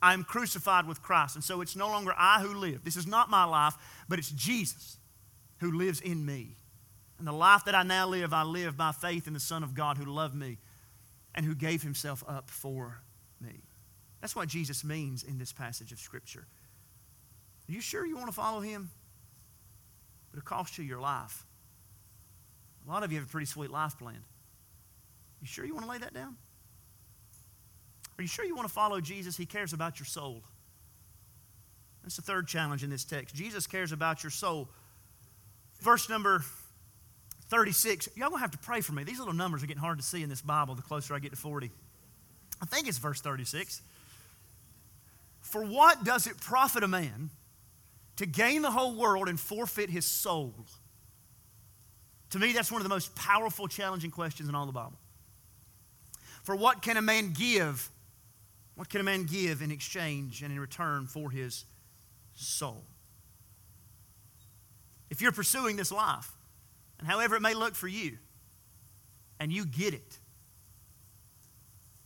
I 0.00 0.14
am 0.14 0.24
crucified 0.24 0.86
with 0.86 1.02
Christ. 1.02 1.34
And 1.34 1.44
so 1.44 1.60
it's 1.60 1.76
no 1.76 1.88
longer 1.88 2.14
I 2.16 2.40
who 2.40 2.54
live. 2.54 2.84
This 2.84 2.96
is 2.96 3.06
not 3.06 3.28
my 3.28 3.44
life, 3.44 3.74
but 4.08 4.18
it's 4.18 4.30
Jesus 4.30 4.98
who 5.58 5.72
lives 5.72 6.00
in 6.00 6.24
me. 6.24 6.56
And 7.18 7.26
the 7.26 7.32
life 7.32 7.64
that 7.66 7.74
I 7.74 7.82
now 7.82 8.08
live, 8.08 8.32
I 8.32 8.42
live 8.42 8.76
by 8.76 8.92
faith 8.92 9.26
in 9.26 9.32
the 9.32 9.40
Son 9.40 9.62
of 9.62 9.74
God 9.74 9.96
who 9.96 10.04
loved 10.04 10.34
me 10.34 10.58
and 11.34 11.46
who 11.46 11.54
gave 11.54 11.82
himself 11.82 12.24
up 12.28 12.50
for 12.50 13.00
me. 13.40 13.62
That's 14.20 14.34
what 14.34 14.48
Jesus 14.48 14.84
means 14.84 15.22
in 15.22 15.38
this 15.38 15.52
passage 15.52 15.92
of 15.92 15.98
Scripture. 15.98 16.46
Are 17.68 17.72
you 17.72 17.80
sure 17.80 18.04
you 18.04 18.16
want 18.16 18.28
to 18.28 18.32
follow 18.32 18.60
him? 18.60 18.90
It'll 20.32 20.42
cost 20.42 20.78
you 20.78 20.84
your 20.84 21.00
life. 21.00 21.44
A 22.86 22.90
lot 22.90 23.02
of 23.02 23.12
you 23.12 23.18
have 23.18 23.28
a 23.28 23.30
pretty 23.30 23.46
sweet 23.46 23.70
life 23.70 23.98
plan. 23.98 24.18
You 25.40 25.46
sure 25.46 25.64
you 25.64 25.74
want 25.74 25.86
to 25.86 25.90
lay 25.90 25.98
that 25.98 26.14
down? 26.14 26.36
Are 28.18 28.22
you 28.22 28.28
sure 28.28 28.44
you 28.44 28.54
want 28.54 28.68
to 28.68 28.74
follow 28.74 29.00
Jesus? 29.00 29.36
He 29.36 29.46
cares 29.46 29.72
about 29.72 29.98
your 29.98 30.06
soul. 30.06 30.42
That's 32.02 32.16
the 32.16 32.22
third 32.22 32.48
challenge 32.48 32.82
in 32.84 32.90
this 32.90 33.04
text. 33.04 33.34
Jesus 33.34 33.66
cares 33.66 33.92
about 33.92 34.22
your 34.22 34.30
soul. 34.30 34.68
Verse 35.80 36.08
number 36.08 36.44
36. 37.48 38.08
Y'all 38.16 38.30
gonna 38.30 38.40
have 38.40 38.50
to 38.52 38.58
pray 38.58 38.80
for 38.80 38.92
me. 38.92 39.04
These 39.04 39.18
little 39.18 39.34
numbers 39.34 39.62
are 39.62 39.66
getting 39.66 39.82
hard 39.82 39.98
to 39.98 40.04
see 40.04 40.22
in 40.22 40.28
this 40.28 40.42
Bible 40.42 40.74
the 40.74 40.82
closer 40.82 41.14
I 41.14 41.18
get 41.18 41.32
to 41.32 41.36
40. 41.36 41.70
I 42.60 42.66
think 42.66 42.88
it's 42.88 42.98
verse 42.98 43.20
36. 43.20 43.82
For 45.40 45.64
what 45.64 46.04
does 46.04 46.26
it 46.26 46.40
profit 46.40 46.82
a 46.82 46.88
man 46.88 47.30
to 48.16 48.26
gain 48.26 48.62
the 48.62 48.70
whole 48.70 48.94
world 48.94 49.28
and 49.28 49.38
forfeit 49.38 49.90
his 49.90 50.06
soul? 50.06 50.54
To 52.32 52.38
me, 52.38 52.52
that's 52.52 52.72
one 52.72 52.80
of 52.80 52.84
the 52.84 52.94
most 52.94 53.14
powerful, 53.14 53.68
challenging 53.68 54.10
questions 54.10 54.48
in 54.48 54.54
all 54.54 54.64
the 54.64 54.72
Bible. 54.72 54.98
For 56.42 56.56
what 56.56 56.80
can 56.80 56.96
a 56.96 57.02
man 57.02 57.32
give? 57.32 57.90
What 58.74 58.88
can 58.88 59.02
a 59.02 59.04
man 59.04 59.24
give 59.24 59.60
in 59.60 59.70
exchange 59.70 60.42
and 60.42 60.50
in 60.50 60.58
return 60.58 61.06
for 61.06 61.30
his 61.30 61.66
soul? 62.34 62.84
If 65.10 65.20
you're 65.20 65.30
pursuing 65.32 65.76
this 65.76 65.92
life, 65.92 66.32
and 66.98 67.06
however 67.06 67.36
it 67.36 67.42
may 67.42 67.52
look 67.52 67.74
for 67.74 67.86
you, 67.86 68.16
and 69.38 69.52
you 69.52 69.66
get 69.66 69.92
it, 69.92 70.18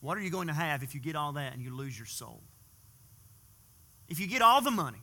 what 0.00 0.18
are 0.18 0.22
you 0.22 0.30
going 0.30 0.48
to 0.48 0.54
have 0.54 0.82
if 0.82 0.92
you 0.92 1.00
get 1.00 1.14
all 1.14 1.32
that 1.34 1.52
and 1.52 1.62
you 1.62 1.72
lose 1.72 1.96
your 1.96 2.06
soul? 2.06 2.42
If 4.08 4.18
you 4.18 4.26
get 4.26 4.42
all 4.42 4.60
the 4.60 4.72
money, 4.72 4.98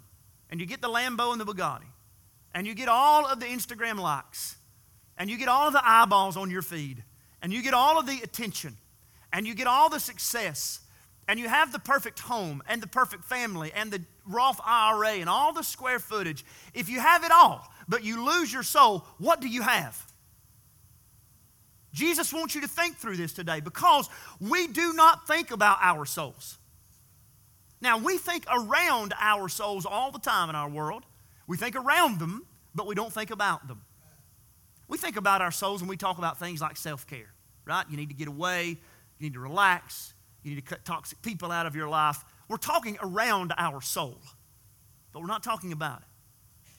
and 0.49 0.59
you 0.59 0.65
get 0.65 0.81
the 0.81 0.89
Lambo 0.89 1.31
and 1.31 1.39
the 1.39 1.45
Bugatti, 1.45 1.87
and 2.53 2.67
you 2.67 2.75
get 2.75 2.89
all 2.89 3.25
of 3.25 3.39
the 3.39 3.45
Instagram 3.45 3.97
likes, 3.97 4.57
and 5.17 5.29
you 5.29 5.37
get 5.37 5.47
all 5.47 5.67
of 5.67 5.73
the 5.73 5.81
eyeballs 5.83 6.37
on 6.37 6.49
your 6.49 6.61
feed, 6.61 7.03
and 7.41 7.53
you 7.53 7.61
get 7.61 7.73
all 7.73 7.99
of 7.99 8.05
the 8.05 8.19
attention, 8.23 8.77
and 9.31 9.45
you 9.47 9.53
get 9.53 9.67
all 9.67 9.89
the 9.89 9.99
success, 9.99 10.79
and 11.27 11.39
you 11.39 11.47
have 11.47 11.71
the 11.71 11.79
perfect 11.79 12.19
home, 12.19 12.61
and 12.67 12.81
the 12.81 12.87
perfect 12.87 13.23
family, 13.23 13.71
and 13.73 13.91
the 13.91 14.01
Roth 14.25 14.59
IRA, 14.65 15.13
and 15.13 15.29
all 15.29 15.53
the 15.53 15.63
square 15.63 15.99
footage, 15.99 16.45
if 16.73 16.89
you 16.89 16.99
have 16.99 17.23
it 17.23 17.31
all, 17.31 17.67
but 17.87 18.03
you 18.03 18.25
lose 18.25 18.51
your 18.51 18.63
soul, 18.63 19.05
what 19.17 19.41
do 19.41 19.47
you 19.47 19.61
have? 19.61 20.05
Jesus 21.93 22.33
wants 22.33 22.55
you 22.55 22.61
to 22.61 22.67
think 22.67 22.97
through 22.97 23.17
this 23.17 23.33
today 23.33 23.59
because 23.59 24.09
we 24.39 24.67
do 24.67 24.93
not 24.93 25.27
think 25.27 25.51
about 25.51 25.77
our 25.81 26.05
souls. 26.05 26.57
Now, 27.81 27.97
we 27.97 28.17
think 28.17 28.45
around 28.51 29.13
our 29.19 29.47
souls 29.47 29.85
all 29.85 30.11
the 30.11 30.19
time 30.19 30.49
in 30.49 30.55
our 30.55 30.69
world. 30.69 31.03
We 31.47 31.57
think 31.57 31.75
around 31.75 32.19
them, 32.19 32.45
but 32.73 32.87
we 32.87 32.95
don't 32.95 33.13
think 33.13 33.29
about 33.29 33.67
them. 33.67 33.81
We 34.87 34.97
think 34.97 35.15
about 35.15 35.41
our 35.41 35.51
souls 35.51 35.81
and 35.81 35.89
we 35.89 35.97
talk 35.97 36.17
about 36.17 36.39
things 36.39 36.61
like 36.61 36.77
self 36.77 37.07
care, 37.07 37.33
right? 37.65 37.85
You 37.89 37.97
need 37.97 38.09
to 38.09 38.15
get 38.15 38.27
away, 38.27 38.67
you 38.67 38.77
need 39.19 39.33
to 39.33 39.39
relax, 39.39 40.13
you 40.43 40.51
need 40.51 40.65
to 40.65 40.75
cut 40.75 40.85
toxic 40.85 41.21
people 41.21 41.51
out 41.51 41.65
of 41.65 41.75
your 41.75 41.87
life. 41.87 42.23
We're 42.49 42.57
talking 42.57 42.97
around 43.01 43.53
our 43.57 43.81
soul, 43.81 44.19
but 45.11 45.21
we're 45.21 45.27
not 45.27 45.43
talking 45.43 45.71
about 45.71 45.99
it. 45.99 46.07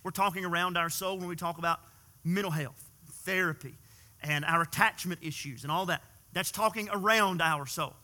We're 0.03 0.11
talking 0.11 0.45
around 0.45 0.77
our 0.77 0.91
soul 0.91 1.19
when 1.19 1.29
we 1.29 1.37
talk 1.37 1.59
about 1.59 1.81
mental 2.23 2.51
health, 2.51 2.91
therapy, 3.25 3.75
and 4.23 4.45
our 4.45 4.63
attachment 4.63 5.21
issues 5.23 5.63
and 5.63 5.73
all 5.73 5.87
that. 5.87 6.03
That's 6.33 6.51
talking 6.51 6.89
around 6.93 7.41
our 7.41 7.67
soul. 7.67 7.95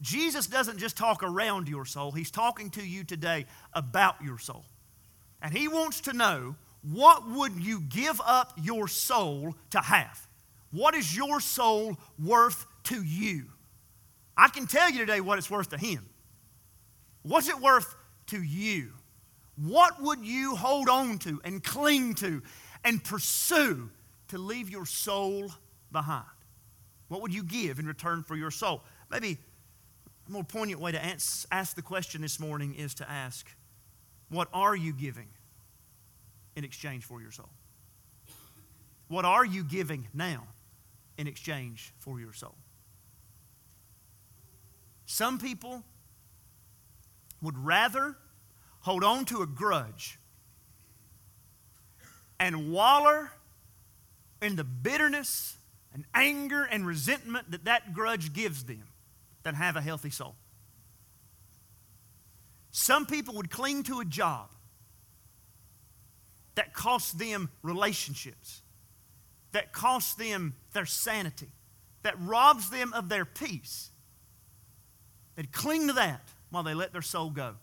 Jesus 0.00 0.46
doesn't 0.46 0.78
just 0.78 0.96
talk 0.96 1.22
around 1.22 1.68
your 1.68 1.84
soul, 1.84 2.12
He's 2.12 2.30
talking 2.30 2.70
to 2.70 2.86
you 2.86 3.02
today 3.04 3.46
about 3.72 4.22
your 4.22 4.38
soul. 4.38 4.64
And 5.42 5.52
He 5.52 5.66
wants 5.66 6.00
to 6.02 6.12
know 6.12 6.54
what 6.82 7.28
would 7.28 7.56
you 7.56 7.80
give 7.80 8.20
up 8.24 8.52
your 8.60 8.88
soul 8.88 9.54
to 9.70 9.80
have? 9.80 10.26
What 10.70 10.94
is 10.94 11.16
your 11.16 11.40
soul 11.40 11.96
worth 12.22 12.66
to 12.84 13.02
you? 13.02 13.46
I 14.36 14.48
can 14.48 14.66
tell 14.66 14.90
you 14.90 14.98
today 14.98 15.20
what 15.20 15.38
it's 15.38 15.50
worth 15.50 15.70
to 15.70 15.78
Him. 15.78 16.08
What's 17.22 17.48
it 17.48 17.58
worth 17.58 17.94
to 18.28 18.42
you? 18.42 18.92
What 19.56 20.00
would 20.00 20.24
you 20.24 20.54
hold 20.54 20.88
on 20.88 21.18
to 21.20 21.40
and 21.44 21.62
cling 21.62 22.14
to 22.16 22.42
and 22.84 23.02
pursue 23.02 23.90
to 24.28 24.38
leave 24.38 24.70
your 24.70 24.86
soul 24.86 25.50
behind? 25.90 26.24
What 27.08 27.22
would 27.22 27.34
you 27.34 27.42
give 27.42 27.78
in 27.78 27.86
return 27.86 28.22
for 28.22 28.36
your 28.36 28.50
soul? 28.50 28.84
Maybe 29.10 29.38
a 30.28 30.30
more 30.30 30.44
poignant 30.44 30.80
way 30.80 30.92
to 30.92 31.02
ask 31.50 31.74
the 31.74 31.82
question 31.82 32.22
this 32.22 32.38
morning 32.38 32.74
is 32.74 32.94
to 32.94 33.10
ask, 33.10 33.46
What 34.28 34.48
are 34.52 34.76
you 34.76 34.92
giving 34.92 35.28
in 36.58 36.64
exchange 36.64 37.04
for 37.04 37.22
your 37.22 37.30
soul? 37.30 37.48
What 39.06 39.24
are 39.24 39.44
you 39.44 39.62
giving 39.62 40.08
now 40.12 40.42
in 41.16 41.28
exchange 41.28 41.94
for 42.00 42.18
your 42.18 42.32
soul? 42.32 42.56
Some 45.06 45.38
people 45.38 45.84
would 47.40 47.56
rather 47.56 48.16
hold 48.80 49.04
on 49.04 49.24
to 49.26 49.42
a 49.42 49.46
grudge 49.46 50.18
and 52.40 52.72
waller 52.72 53.30
in 54.42 54.56
the 54.56 54.64
bitterness 54.64 55.56
and 55.94 56.04
anger 56.12 56.64
and 56.64 56.84
resentment 56.84 57.52
that 57.52 57.66
that 57.66 57.94
grudge 57.94 58.32
gives 58.32 58.64
them 58.64 58.82
than 59.44 59.54
have 59.54 59.76
a 59.76 59.80
healthy 59.80 60.10
soul. 60.10 60.34
Some 62.72 63.06
people 63.06 63.34
would 63.34 63.48
cling 63.48 63.84
to 63.84 64.00
a 64.00 64.04
job 64.04 64.50
that 66.58 66.74
costs 66.74 67.12
them 67.12 67.48
relationships, 67.62 68.62
that 69.52 69.72
costs 69.72 70.14
them 70.14 70.56
their 70.72 70.86
sanity, 70.86 71.52
that 72.02 72.16
robs 72.18 72.68
them 72.68 72.92
of 72.94 73.08
their 73.08 73.24
peace. 73.24 73.90
They'd 75.36 75.52
cling 75.52 75.86
to 75.86 75.92
that 75.92 76.28
while 76.50 76.64
they 76.64 76.74
let 76.74 76.92
their 76.92 77.00
soul 77.00 77.30
go. 77.30 77.54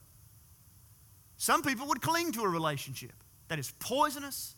Some 1.35 1.61
people 1.61 1.87
would 1.87 2.01
cling 2.01 2.31
to 2.31 2.43
a 2.43 2.47
relationship 2.47 3.11
that 3.49 3.59
is 3.59 3.73
poisonous, 3.79 4.55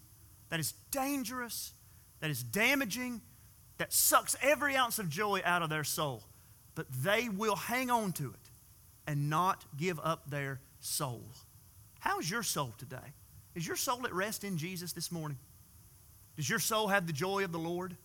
that 0.50 0.60
is 0.60 0.76
dangerous, 0.92 1.74
that 2.20 2.30
is 2.30 2.44
damaging, 2.44 3.22
that 3.80 3.92
sucks 3.92 4.36
every 4.44 4.76
ounce 4.76 5.00
of 5.00 5.10
joy 5.10 5.42
out 5.46 5.64
of 5.64 5.72
their 5.72 5.84
soul. 5.84 6.22
But 6.76 6.86
they 6.92 7.28
will 7.28 7.56
hang 7.56 7.90
on 7.90 8.12
to 8.14 8.26
it 8.30 8.52
and 9.08 9.32
not 9.32 9.66
give 9.76 10.00
up 10.04 10.30
their 10.30 10.60
soul. 10.80 11.24
How's 12.02 12.30
your 12.30 12.44
soul 12.44 12.76
today? 12.78 13.16
Is 13.58 13.66
your 13.66 13.76
soul 13.76 14.06
at 14.06 14.14
rest 14.14 14.44
in 14.44 14.56
Jesus 14.56 14.94
this 14.94 15.12
morning? 15.12 15.40
Does 16.36 16.48
your 16.48 16.60
soul 16.60 16.90
have 16.90 17.08
the 17.08 17.14
joy 17.14 17.44
of 17.44 17.52
the 17.52 17.58
Lord? 17.58 17.98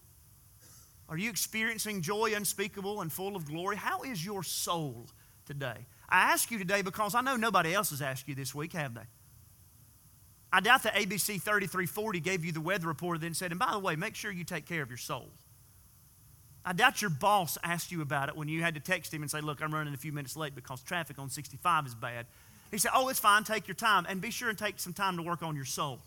Are 1.10 1.18
you 1.18 1.28
experiencing 1.28 2.00
joy 2.00 2.32
unspeakable 2.34 3.02
and 3.02 3.12
full 3.12 3.36
of 3.36 3.44
glory? 3.44 3.76
How 3.76 4.00
is 4.00 4.24
your 4.24 4.42
soul 4.42 5.08
today? 5.44 5.76
I 6.08 6.32
ask 6.32 6.50
you 6.50 6.56
today 6.56 6.80
because 6.80 7.14
I 7.14 7.20
know 7.20 7.36
nobody 7.36 7.74
else 7.74 7.90
has 7.90 8.00
asked 8.00 8.28
you 8.28 8.34
this 8.34 8.54
week, 8.54 8.72
have 8.72 8.94
they? 8.94 9.02
I 10.50 10.60
doubt 10.60 10.84
that 10.84 10.94
ABC 10.94 11.42
3340 11.42 12.20
gave 12.20 12.46
you 12.46 12.52
the 12.52 12.62
weather 12.62 12.88
report 12.88 13.16
and 13.16 13.24
then 13.24 13.34
said, 13.34 13.50
and 13.50 13.60
by 13.60 13.72
the 13.72 13.78
way, 13.78 13.94
make 13.94 14.14
sure 14.14 14.32
you 14.32 14.44
take 14.44 14.64
care 14.64 14.82
of 14.82 14.88
your 14.88 14.96
soul. 14.96 15.28
I 16.64 16.72
doubt 16.72 17.02
your 17.02 17.10
boss 17.10 17.58
asked 17.62 17.92
you 17.92 18.00
about 18.00 18.30
it 18.30 18.36
when 18.36 18.48
you 18.48 18.62
had 18.62 18.72
to 18.72 18.80
text 18.80 19.12
him 19.12 19.20
and 19.20 19.30
say, 19.30 19.42
Look, 19.42 19.60
I'm 19.60 19.74
running 19.74 19.92
a 19.92 19.98
few 19.98 20.12
minutes 20.12 20.34
late 20.34 20.54
because 20.54 20.80
traffic 20.80 21.18
on 21.18 21.28
65 21.28 21.86
is 21.86 21.94
bad. 21.94 22.24
He 22.72 22.78
said, 22.78 22.90
Oh, 22.94 23.08
it's 23.08 23.20
fine, 23.20 23.44
take 23.44 23.68
your 23.68 23.76
time. 23.76 24.06
And 24.08 24.20
be 24.20 24.32
sure 24.32 24.48
and 24.48 24.58
take 24.58 24.80
some 24.80 24.94
time 24.94 25.16
to 25.18 25.22
work 25.22 25.42
on 25.44 25.54
your 25.54 25.66
soul. 25.66 26.00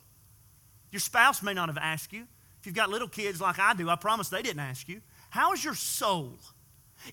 Your 0.91 0.99
spouse 0.99 1.41
may 1.41 1.53
not 1.53 1.69
have 1.69 1.77
asked 1.77 2.11
you. 2.11 2.27
If 2.59 2.65
you've 2.65 2.75
got 2.75 2.89
little 2.89 3.07
kids 3.07 3.39
like 3.39 3.59
I 3.59 3.73
do, 3.75 3.89
I 3.89 3.95
promise 3.95 4.29
they 4.29 4.41
didn't 4.41 4.59
ask 4.59 4.89
you. 4.89 5.01
How 5.29 5.53
is 5.53 5.63
your 5.63 5.75
soul? 5.75 6.33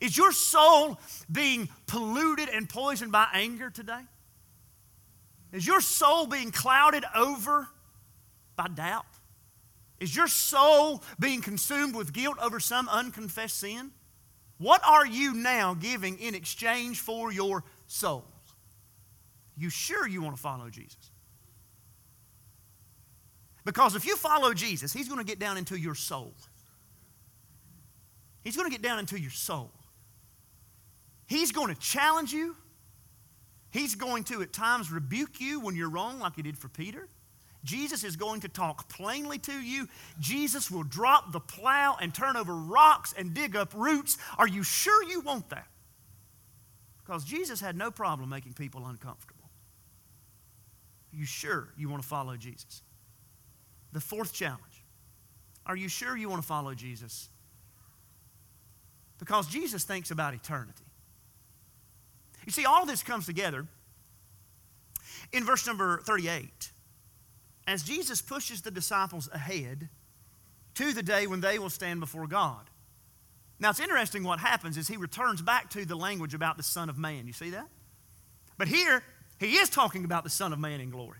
Is 0.01 0.17
your 0.17 0.33
soul 0.33 0.99
being 1.31 1.69
polluted 1.87 2.49
and 2.49 2.69
poisoned 2.69 3.13
by 3.13 3.27
anger 3.35 3.69
today? 3.69 4.01
Is 5.53 5.67
your 5.67 5.83
soul 5.83 6.27
being 6.27 6.51
clouded 6.51 7.05
over 7.15 7.69
by 8.57 8.69
doubt? 8.69 9.05
Is 10.01 10.17
your 10.17 10.29
soul 10.29 11.03
being 11.21 11.43
consumed 11.43 11.95
with 11.95 12.13
guilt 12.13 12.39
over 12.43 12.59
some 12.59 12.89
unconfessed 12.89 13.59
sin? 13.59 13.91
What 14.57 14.81
are 14.87 15.05
you 15.05 15.35
now 15.35 15.75
giving 15.75 16.19
in 16.19 16.35
exchange 16.35 17.01
for 17.01 17.31
your 17.31 17.65
soul? 17.87 18.25
You 19.57 19.71
sure 19.71 20.07
you 20.07 20.23
want 20.23 20.37
to 20.37 20.41
follow 20.41 20.71
Jesus? 20.71 21.11
Because 23.65 23.95
if 23.95 24.05
you 24.05 24.17
follow 24.17 24.55
Jesus, 24.55 24.93
He's 24.93 25.09
going 25.09 25.21
to 25.21 25.27
get 25.27 25.39
down 25.39 25.57
into 25.57 25.77
your 25.77 25.95
soul. 25.95 26.33
He's 28.43 28.57
going 28.57 28.69
to 28.69 28.73
get 28.73 28.83
down 28.83 28.99
into 28.99 29.21
your 29.21 29.31
soul. 29.31 29.71
He's 31.27 31.53
going 31.53 31.73
to 31.73 31.81
challenge 31.81 32.33
you. 32.33 32.57
He's 33.71 33.95
going 33.95 34.25
to, 34.25 34.43
at 34.43 34.53
times, 34.53 34.91
rebuke 34.91 35.41
you 35.41 35.61
when 35.61 35.77
you're 35.77 35.89
wrong, 35.89 36.19
like 36.19 36.37
He 36.37 36.43
did 36.43 36.59
for 36.59 36.69
Peter. 36.69 37.09
Jesus 37.65 38.03
is 38.03 38.17
going 38.17 38.41
to 38.41 38.49
talk 38.49 38.89
plainly 38.89 39.39
to 39.39 39.53
you. 39.53 39.89
Jesus 40.19 40.71
will 40.71 40.83
drop 40.83 41.33
the 41.33 41.41
plow 41.41 41.97
and 42.01 42.13
turn 42.13 42.37
over 42.37 42.55
rocks 42.55 43.15
and 43.17 43.33
dig 43.33 43.55
up 43.55 43.73
roots. 43.75 44.19
Are 44.37 44.49
you 44.49 44.65
sure 44.65 45.09
you 45.09 45.21
want 45.21 45.49
that? 45.51 45.69
Because 47.05 47.25
Jesus 47.25 47.61
had 47.61 47.77
no 47.77 47.91
problem 47.91 48.29
making 48.29 48.55
people 48.55 48.85
uncomfortable. 48.87 49.32
You 51.13 51.27
sure 51.27 51.69
you 51.77 51.89
want 51.89 52.03
to 52.03 52.09
follow 52.09 52.37
Jesus? 52.37 52.83
The 53.93 54.01
fourth 54.01 54.33
challenge 54.33 54.85
Are 55.67 55.77
you 55.77 55.89
sure 55.89 56.17
you 56.17 56.29
want 56.29 56.43
to 56.43 56.47
follow 56.49 56.75
Jesus? 56.75 57.29
Because 59.19 59.47
Jesus 59.47 59.85
thinks 59.85 60.11
about 60.11 60.35
eternity. 60.35 60.85
You 62.45 62.51
see, 62.51 62.65
all 62.65 62.85
this 62.85 63.05
comes 63.05 63.27
together 63.27 63.67
in 65.33 65.45
verse 65.45 65.65
number 65.67 65.99
38 65.99 66.71
as 67.69 67.85
Jesus 67.85 68.21
pushes 68.21 68.63
the 68.63 68.73
disciples 68.73 69.29
ahead 69.33 69.89
to 70.75 70.93
the 70.93 71.03
day 71.03 71.27
when 71.27 71.41
they 71.41 71.59
will 71.59 71.71
stand 71.71 72.01
before 72.01 72.27
God. 72.27 72.69
Now, 73.61 73.71
it's 73.71 73.79
interesting 73.79 74.25
what 74.25 74.41
happens 74.41 74.77
is 74.77 74.89
he 74.89 74.97
returns 74.97 75.41
back 75.41 75.71
to 75.71 75.85
the 75.85 75.95
language 75.95 76.35
about 76.35 76.57
the 76.57 76.65
Son 76.65 76.89
of 76.89 76.99
Man. 76.99 77.27
You 77.27 77.33
see 77.33 77.51
that? 77.51 77.69
But 78.59 78.67
here, 78.67 79.05
he 79.43 79.57
is 79.57 79.69
talking 79.69 80.05
about 80.05 80.25
the 80.25 80.31
Son 80.31 80.53
of 80.53 80.59
Man 80.59 80.81
in 80.81 80.91
glory. 80.91 81.19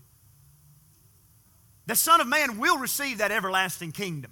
The 1.85 1.95
Son 1.95 2.21
of 2.21 2.27
Man 2.27 2.59
will 2.59 2.77
receive 2.77 3.17
that 3.17 3.31
everlasting 3.31 3.91
kingdom. 3.91 4.31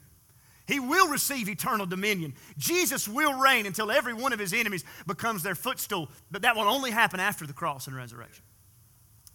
He 0.67 0.79
will 0.79 1.09
receive 1.09 1.49
eternal 1.49 1.85
dominion. 1.85 2.33
Jesus 2.57 3.07
will 3.07 3.37
reign 3.37 3.65
until 3.65 3.91
every 3.91 4.13
one 4.13 4.31
of 4.31 4.39
his 4.39 4.53
enemies 4.53 4.85
becomes 5.05 5.43
their 5.43 5.55
footstool. 5.55 6.09
But 6.29 6.43
that 6.43 6.55
will 6.55 6.69
only 6.69 6.91
happen 6.91 7.19
after 7.19 7.45
the 7.45 7.53
cross 7.53 7.87
and 7.87 7.95
resurrection. 7.95 8.43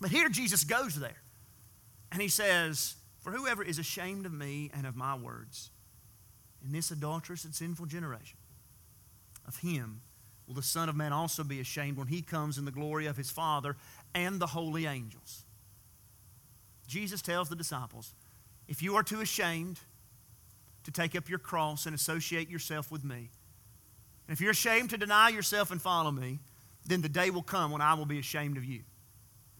But 0.00 0.10
here 0.10 0.28
Jesus 0.28 0.64
goes 0.64 0.94
there. 0.94 1.22
And 2.10 2.22
he 2.22 2.28
says, 2.28 2.94
For 3.18 3.32
whoever 3.32 3.62
is 3.62 3.78
ashamed 3.78 4.24
of 4.24 4.32
me 4.32 4.70
and 4.72 4.86
of 4.86 4.96
my 4.96 5.14
words 5.14 5.70
in 6.64 6.72
this 6.72 6.90
adulterous 6.90 7.44
and 7.44 7.54
sinful 7.54 7.86
generation, 7.86 8.38
of 9.46 9.58
him 9.58 10.00
will 10.46 10.54
the 10.54 10.62
Son 10.62 10.88
of 10.88 10.96
Man 10.96 11.12
also 11.12 11.44
be 11.44 11.60
ashamed 11.60 11.96
when 11.96 12.06
he 12.06 12.22
comes 12.22 12.56
in 12.56 12.64
the 12.64 12.70
glory 12.70 13.06
of 13.06 13.16
his 13.16 13.30
Father 13.30 13.76
and 14.16 14.40
the 14.40 14.46
holy 14.46 14.86
angels. 14.86 15.44
Jesus 16.88 17.22
tells 17.22 17.48
the 17.48 17.56
disciples, 17.56 18.14
if 18.66 18.82
you 18.82 18.96
are 18.96 19.02
too 19.02 19.20
ashamed 19.20 19.78
to 20.84 20.90
take 20.90 21.14
up 21.14 21.28
your 21.28 21.38
cross 21.38 21.86
and 21.86 21.94
associate 21.94 22.48
yourself 22.48 22.90
with 22.90 23.04
me, 23.04 23.30
and 24.26 24.34
if 24.34 24.40
you're 24.40 24.50
ashamed 24.50 24.90
to 24.90 24.96
deny 24.96 25.28
yourself 25.28 25.70
and 25.70 25.80
follow 25.80 26.10
me, 26.10 26.40
then 26.86 27.02
the 27.02 27.08
day 27.08 27.30
will 27.30 27.42
come 27.42 27.70
when 27.70 27.82
I 27.82 27.94
will 27.94 28.06
be 28.06 28.18
ashamed 28.18 28.56
of 28.56 28.64
you. 28.64 28.80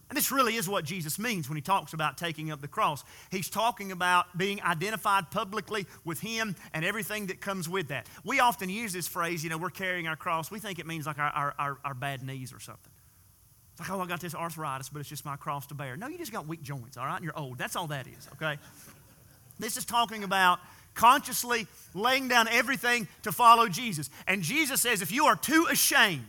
And 0.08 0.16
this 0.16 0.30
really 0.30 0.54
is 0.54 0.68
what 0.68 0.84
Jesus 0.84 1.18
means 1.18 1.48
when 1.48 1.56
he 1.56 1.62
talks 1.62 1.92
about 1.92 2.16
taking 2.16 2.52
up 2.52 2.60
the 2.60 2.68
cross. 2.68 3.02
He's 3.30 3.50
talking 3.50 3.90
about 3.90 4.38
being 4.38 4.62
identified 4.62 5.32
publicly 5.32 5.86
with 6.04 6.20
him 6.20 6.54
and 6.72 6.84
everything 6.84 7.26
that 7.26 7.40
comes 7.40 7.68
with 7.68 7.88
that. 7.88 8.08
We 8.24 8.38
often 8.38 8.68
use 8.68 8.92
this 8.92 9.08
phrase, 9.08 9.42
you 9.42 9.50
know, 9.50 9.58
we're 9.58 9.70
carrying 9.70 10.06
our 10.06 10.14
cross. 10.14 10.48
We 10.48 10.60
think 10.60 10.78
it 10.78 10.86
means 10.86 11.06
like 11.06 11.18
our, 11.18 11.54
our, 11.58 11.78
our, 11.84 11.94
bad 11.94 12.22
knees 12.22 12.52
or 12.52 12.60
something. 12.60 12.92
It's 13.78 13.86
like, 13.86 13.98
oh, 13.98 14.00
I 14.00 14.06
got 14.06 14.20
this 14.20 14.34
arthritis, 14.34 14.88
but 14.88 15.00
it's 15.00 15.08
just 15.08 15.26
my 15.26 15.36
cross 15.36 15.66
to 15.66 15.74
bear. 15.74 15.98
No, 15.98 16.06
you 16.06 16.16
just 16.16 16.32
got 16.32 16.46
weak 16.46 16.62
joints, 16.62 16.96
all 16.96 17.04
right? 17.04 17.16
And 17.16 17.24
you're 17.24 17.38
old. 17.38 17.58
That's 17.58 17.76
all 17.76 17.88
that 17.88 18.06
is, 18.06 18.26
okay? 18.34 18.58
This 19.58 19.76
is 19.76 19.84
talking 19.84 20.24
about 20.24 20.60
consciously 20.94 21.66
laying 21.92 22.26
down 22.26 22.48
everything 22.48 23.06
to 23.24 23.32
follow 23.32 23.68
Jesus. 23.68 24.08
And 24.26 24.40
Jesus 24.40 24.80
says, 24.80 25.02
if 25.02 25.12
you 25.12 25.26
are 25.26 25.36
too 25.36 25.66
ashamed 25.70 26.24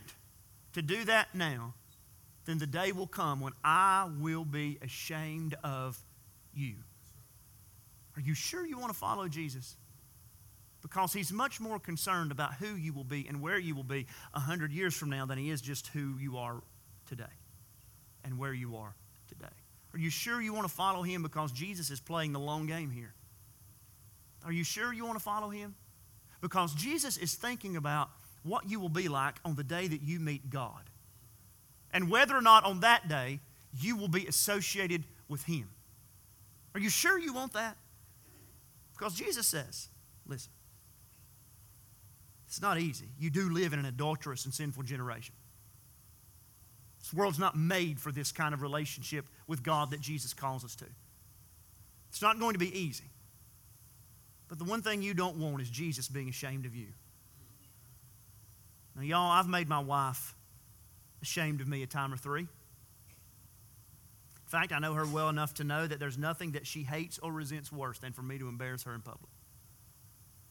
to 0.74 0.82
do 0.82 1.04
that 1.04 1.34
now, 1.34 1.72
then 2.44 2.58
the 2.58 2.66
day 2.66 2.92
will 2.92 3.06
come 3.06 3.40
when 3.40 3.54
I 3.64 4.10
will 4.20 4.44
be 4.44 4.78
ashamed 4.82 5.54
of 5.64 5.98
you. 6.52 6.74
Are 8.14 8.20
you 8.20 8.34
sure 8.34 8.66
you 8.66 8.78
want 8.78 8.92
to 8.92 8.98
follow 8.98 9.26
Jesus? 9.26 9.74
Because 10.82 11.14
he's 11.14 11.32
much 11.32 11.60
more 11.60 11.78
concerned 11.78 12.30
about 12.30 12.54
who 12.56 12.76
you 12.76 12.92
will 12.92 13.04
be 13.04 13.26
and 13.26 13.40
where 13.40 13.58
you 13.58 13.74
will 13.74 13.84
be 13.84 14.06
a 14.34 14.40
hundred 14.40 14.70
years 14.70 14.94
from 14.94 15.08
now 15.08 15.24
than 15.24 15.38
he 15.38 15.48
is 15.48 15.62
just 15.62 15.86
who 15.88 16.18
you 16.18 16.36
are 16.36 16.62
today 17.08 17.24
and 18.24 18.38
where 18.38 18.52
you 18.52 18.76
are 18.76 18.94
today? 19.28 19.46
Are 19.94 19.98
you 19.98 20.10
sure 20.10 20.40
you 20.40 20.52
want 20.52 20.68
to 20.68 20.72
follow 20.72 21.02
him 21.02 21.22
because 21.22 21.50
Jesus 21.50 21.90
is 21.90 22.00
playing 22.00 22.32
the 22.32 22.38
long 22.38 22.66
game 22.66 22.90
here? 22.90 23.14
Are 24.44 24.52
you 24.52 24.64
sure 24.64 24.92
you 24.92 25.04
want 25.04 25.18
to 25.18 25.24
follow 25.24 25.48
him? 25.48 25.74
Because 26.40 26.74
Jesus 26.74 27.16
is 27.16 27.34
thinking 27.34 27.76
about 27.76 28.10
what 28.44 28.68
you 28.68 28.78
will 28.78 28.88
be 28.88 29.08
like 29.08 29.36
on 29.44 29.56
the 29.56 29.64
day 29.64 29.88
that 29.88 30.02
you 30.02 30.20
meet 30.20 30.50
God. 30.50 30.82
And 31.92 32.10
whether 32.10 32.36
or 32.36 32.42
not 32.42 32.64
on 32.64 32.80
that 32.80 33.08
day 33.08 33.40
you 33.80 33.96
will 33.96 34.08
be 34.08 34.26
associated 34.26 35.04
with 35.28 35.44
him. 35.44 35.68
Are 36.74 36.80
you 36.80 36.90
sure 36.90 37.18
you 37.18 37.32
want 37.32 37.54
that? 37.54 37.76
Because 38.96 39.14
Jesus 39.14 39.46
says, 39.46 39.88
listen, 40.26 40.52
it's 42.46 42.62
not 42.62 42.78
easy. 42.78 43.06
You 43.18 43.30
do 43.30 43.50
live 43.50 43.72
in 43.72 43.78
an 43.78 43.84
adulterous 43.84 44.44
and 44.44 44.54
sinful 44.54 44.84
generation. 44.84 45.34
This 47.08 47.18
world's 47.18 47.38
not 47.38 47.56
made 47.56 47.98
for 47.98 48.12
this 48.12 48.32
kind 48.32 48.52
of 48.52 48.60
relationship 48.60 49.24
with 49.46 49.62
God 49.62 49.92
that 49.92 50.00
Jesus 50.00 50.34
calls 50.34 50.62
us 50.62 50.74
to. 50.76 50.84
It's 52.10 52.20
not 52.20 52.38
going 52.38 52.52
to 52.52 52.58
be 52.58 52.78
easy. 52.78 53.04
But 54.46 54.58
the 54.58 54.64
one 54.64 54.82
thing 54.82 55.00
you 55.00 55.14
don't 55.14 55.38
want 55.38 55.62
is 55.62 55.70
Jesus 55.70 56.06
being 56.06 56.28
ashamed 56.28 56.66
of 56.66 56.76
you. 56.76 56.88
Now, 58.94 59.02
y'all, 59.02 59.30
I've 59.30 59.48
made 59.48 59.70
my 59.70 59.78
wife 59.78 60.34
ashamed 61.22 61.62
of 61.62 61.68
me 61.68 61.82
a 61.82 61.86
time 61.86 62.12
or 62.12 62.18
three. 62.18 62.42
In 62.42 62.48
fact, 64.46 64.72
I 64.72 64.78
know 64.78 64.92
her 64.92 65.06
well 65.06 65.30
enough 65.30 65.54
to 65.54 65.64
know 65.64 65.86
that 65.86 65.98
there's 65.98 66.18
nothing 66.18 66.52
that 66.52 66.66
she 66.66 66.82
hates 66.82 67.18
or 67.20 67.32
resents 67.32 67.72
worse 67.72 67.98
than 68.00 68.12
for 68.12 68.22
me 68.22 68.36
to 68.36 68.48
embarrass 68.48 68.82
her 68.82 68.94
in 68.94 69.00
public. 69.00 69.30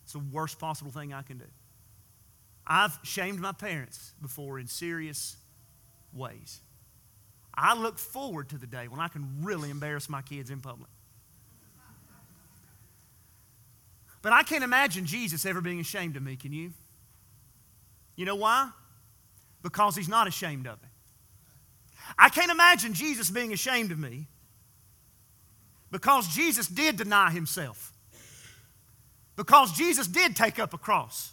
It's 0.06 0.13
the 0.13 0.24
worst 0.32 0.58
possible 0.58 0.89
thing 0.89 1.13
I 1.13 1.22
can 1.22 1.38
do. 1.38 1.46
I've 2.65 2.98
shamed 3.04 3.39
my 3.39 3.52
parents 3.52 4.13
before 4.20 4.58
in 4.58 4.65
serious 4.65 5.38
ways. 6.13 6.62
I 7.54 7.76
look 7.76 7.98
forward 7.98 8.50
to 8.50 8.58
the 8.58 8.67
day 8.67 8.88
when 8.88 9.00
I 9.00 9.08
can 9.08 9.39
really 9.41 9.70
embarrass 9.70 10.10
my 10.10 10.22
kids 10.22 10.50
in 10.50 10.62
public. 10.62 10.89
But 14.22 14.34
I 14.34 14.43
can't 14.43 14.63
imagine 14.63 15.06
Jesus 15.06 15.46
ever 15.46 15.62
being 15.62 15.80
ashamed 15.80 16.17
of 16.17 16.24
me, 16.24 16.36
can 16.36 16.52
you? 16.52 16.74
You 18.15 18.26
know 18.26 18.36
why? 18.36 18.70
Because 19.62 19.96
he's 19.96 20.10
not 20.10 20.28
ashamed 20.28 20.67
of 20.67 20.78
it. 20.84 20.89
I 22.17 22.30
can't 22.30 22.52
imagine 22.52 22.93
Jesus 22.93 23.30
being 23.30 23.54
ashamed 23.54 23.91
of 23.91 24.00
me 24.00 24.28
because 25.91 26.28
Jesus 26.28 26.67
did 26.67 26.98
deny 26.98 27.32
himself. 27.32 27.93
Because 29.36 29.72
Jesus 29.72 30.08
did 30.08 30.36
take 30.36 30.60
up 30.60 30.74
a 30.74 30.78
cross. 30.78 31.32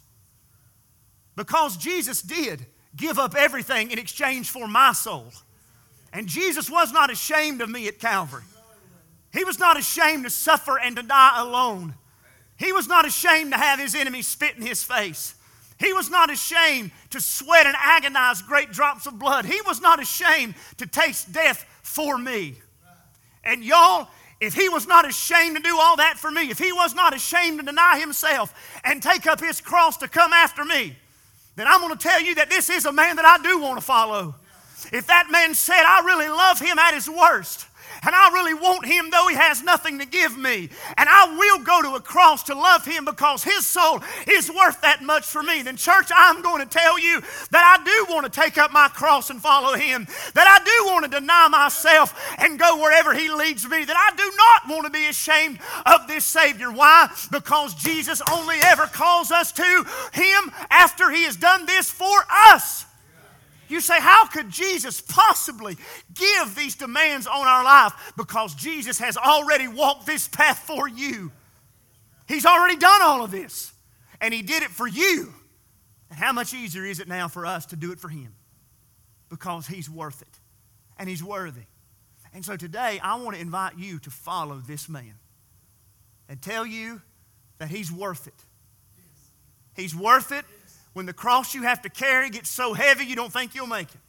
Because 1.36 1.76
Jesus 1.76 2.22
did 2.22 2.66
give 2.96 3.18
up 3.18 3.34
everything 3.34 3.90
in 3.90 3.98
exchange 3.98 4.50
for 4.50 4.68
my 4.68 4.92
soul. 4.92 5.32
And 6.12 6.28
Jesus 6.28 6.70
was 6.70 6.92
not 6.92 7.10
ashamed 7.10 7.60
of 7.60 7.68
me 7.68 7.88
at 7.88 7.98
Calvary. 7.98 8.44
He 9.32 9.44
was 9.44 9.58
not 9.58 9.78
ashamed 9.78 10.24
to 10.24 10.30
suffer 10.30 10.78
and 10.78 10.94
to 10.96 11.02
die 11.02 11.40
alone. 11.40 11.94
He 12.56 12.72
was 12.72 12.86
not 12.86 13.04
ashamed 13.04 13.52
to 13.52 13.58
have 13.58 13.80
his 13.80 13.96
enemies 13.96 14.28
spit 14.28 14.56
in 14.56 14.62
his 14.62 14.84
face. 14.84 15.34
He 15.78 15.92
was 15.92 16.08
not 16.08 16.30
ashamed 16.30 16.92
to 17.10 17.20
sweat 17.20 17.66
and 17.66 17.74
agonize 17.76 18.42
great 18.42 18.70
drops 18.70 19.06
of 19.06 19.18
blood. 19.18 19.44
He 19.44 19.60
was 19.66 19.80
not 19.80 20.00
ashamed 20.00 20.54
to 20.76 20.86
taste 20.86 21.32
death 21.32 21.64
for 21.82 22.16
me. 22.16 22.54
And 23.42 23.64
y'all, 23.64 24.08
if 24.40 24.54
he 24.54 24.68
was 24.68 24.86
not 24.86 25.08
ashamed 25.08 25.56
to 25.56 25.62
do 25.62 25.76
all 25.78 25.96
that 25.96 26.16
for 26.16 26.30
me, 26.30 26.50
if 26.50 26.58
he 26.58 26.72
was 26.72 26.94
not 26.94 27.14
ashamed 27.14 27.58
to 27.58 27.66
deny 27.66 27.98
himself 27.98 28.54
and 28.84 29.02
take 29.02 29.26
up 29.26 29.40
his 29.40 29.60
cross 29.60 29.96
to 29.98 30.08
come 30.08 30.32
after 30.32 30.64
me, 30.64 30.96
then 31.56 31.66
I'm 31.66 31.80
going 31.80 31.96
to 31.96 31.98
tell 31.98 32.20
you 32.20 32.34
that 32.36 32.50
this 32.50 32.68
is 32.70 32.84
a 32.84 32.92
man 32.92 33.16
that 33.16 33.24
I 33.24 33.42
do 33.42 33.60
want 33.60 33.78
to 33.78 33.84
follow. 33.84 34.34
If 34.92 35.06
that 35.06 35.28
man 35.30 35.54
said, 35.54 35.82
I 35.86 36.02
really 36.04 36.28
love 36.28 36.58
him 36.58 36.78
at 36.78 36.94
his 36.94 37.08
worst, 37.08 37.66
and 38.06 38.14
I 38.14 38.30
really 38.32 38.54
want 38.54 38.86
him 38.86 39.10
though 39.10 39.28
he 39.28 39.36
has 39.36 39.62
nothing 39.62 39.98
to 39.98 40.06
give 40.06 40.36
me. 40.36 40.68
And 40.96 41.08
I 41.08 41.34
will 41.36 41.64
go 41.64 41.82
to 41.82 41.96
a 41.96 42.00
cross 42.00 42.42
to 42.44 42.54
love 42.54 42.84
him 42.84 43.04
because 43.04 43.44
his 43.44 43.66
soul 43.66 44.00
is 44.28 44.50
worth 44.50 44.80
that 44.82 45.02
much 45.02 45.24
for 45.24 45.42
me. 45.42 45.62
Then, 45.62 45.76
church, 45.76 46.10
I'm 46.14 46.42
going 46.42 46.60
to 46.60 46.68
tell 46.68 46.98
you 46.98 47.20
that 47.50 47.78
I 47.78 47.84
do 47.84 48.12
want 48.12 48.24
to 48.24 48.40
take 48.40 48.58
up 48.58 48.72
my 48.72 48.88
cross 48.88 49.30
and 49.30 49.40
follow 49.40 49.74
him, 49.74 50.06
that 50.34 50.46
I 50.46 50.64
do 50.64 50.92
want 50.92 51.04
to 51.04 51.20
deny 51.20 51.48
myself 51.48 52.14
and 52.38 52.58
go 52.58 52.76
wherever 52.80 53.14
he 53.14 53.30
leads 53.30 53.68
me, 53.68 53.84
that 53.84 53.96
I 53.96 54.16
do 54.16 54.30
not 54.36 54.74
want 54.74 54.86
to 54.86 54.90
be 54.90 55.06
ashamed 55.06 55.58
of 55.86 56.06
this 56.06 56.24
Savior. 56.24 56.70
Why? 56.70 57.10
Because 57.30 57.74
Jesus 57.74 58.20
only 58.30 58.56
ever 58.62 58.86
calls 58.86 59.30
us 59.30 59.52
to 59.52 59.86
him 60.12 60.52
after 60.70 61.10
he 61.10 61.24
has 61.24 61.36
done 61.36 61.66
this 61.66 61.90
for 61.90 62.24
us. 62.48 62.86
You 63.68 63.80
say, 63.80 64.00
How 64.00 64.26
could 64.26 64.50
Jesus 64.50 65.00
possibly 65.00 65.76
give 66.14 66.54
these 66.54 66.74
demands 66.74 67.26
on 67.26 67.46
our 67.46 67.64
life? 67.64 68.12
Because 68.16 68.54
Jesus 68.54 68.98
has 68.98 69.16
already 69.16 69.68
walked 69.68 70.06
this 70.06 70.28
path 70.28 70.58
for 70.60 70.88
you. 70.88 71.32
He's 72.26 72.46
already 72.46 72.76
done 72.76 73.02
all 73.02 73.22
of 73.22 73.30
this, 73.30 73.72
and 74.20 74.32
He 74.32 74.42
did 74.42 74.62
it 74.62 74.70
for 74.70 74.86
you. 74.86 75.32
And 76.10 76.18
how 76.18 76.32
much 76.32 76.54
easier 76.54 76.84
is 76.84 77.00
it 77.00 77.08
now 77.08 77.28
for 77.28 77.46
us 77.46 77.66
to 77.66 77.76
do 77.76 77.92
it 77.92 77.98
for 77.98 78.08
Him? 78.08 78.34
Because 79.28 79.66
He's 79.66 79.90
worth 79.90 80.22
it, 80.22 80.40
and 80.98 81.08
He's 81.08 81.22
worthy. 81.22 81.62
And 82.32 82.44
so 82.44 82.56
today, 82.56 82.98
I 83.02 83.16
want 83.16 83.36
to 83.36 83.40
invite 83.42 83.78
you 83.78 83.98
to 84.00 84.10
follow 84.10 84.56
this 84.56 84.88
man 84.88 85.14
and 86.28 86.40
tell 86.42 86.66
you 86.66 87.00
that 87.58 87.68
He's 87.68 87.92
worth 87.92 88.26
it. 88.26 88.34
He's 89.76 89.94
worth 89.94 90.32
it 90.32 90.44
when 90.94 91.06
the 91.06 91.12
cross 91.12 91.54
you 91.54 91.62
have 91.62 91.82
to 91.82 91.90
carry 91.90 92.30
gets 92.30 92.48
so 92.48 92.72
heavy 92.72 93.04
you 93.04 93.14
don't 93.14 93.32
think 93.32 93.54
you'll 93.54 93.66
make 93.66 93.88
it. 93.88 94.00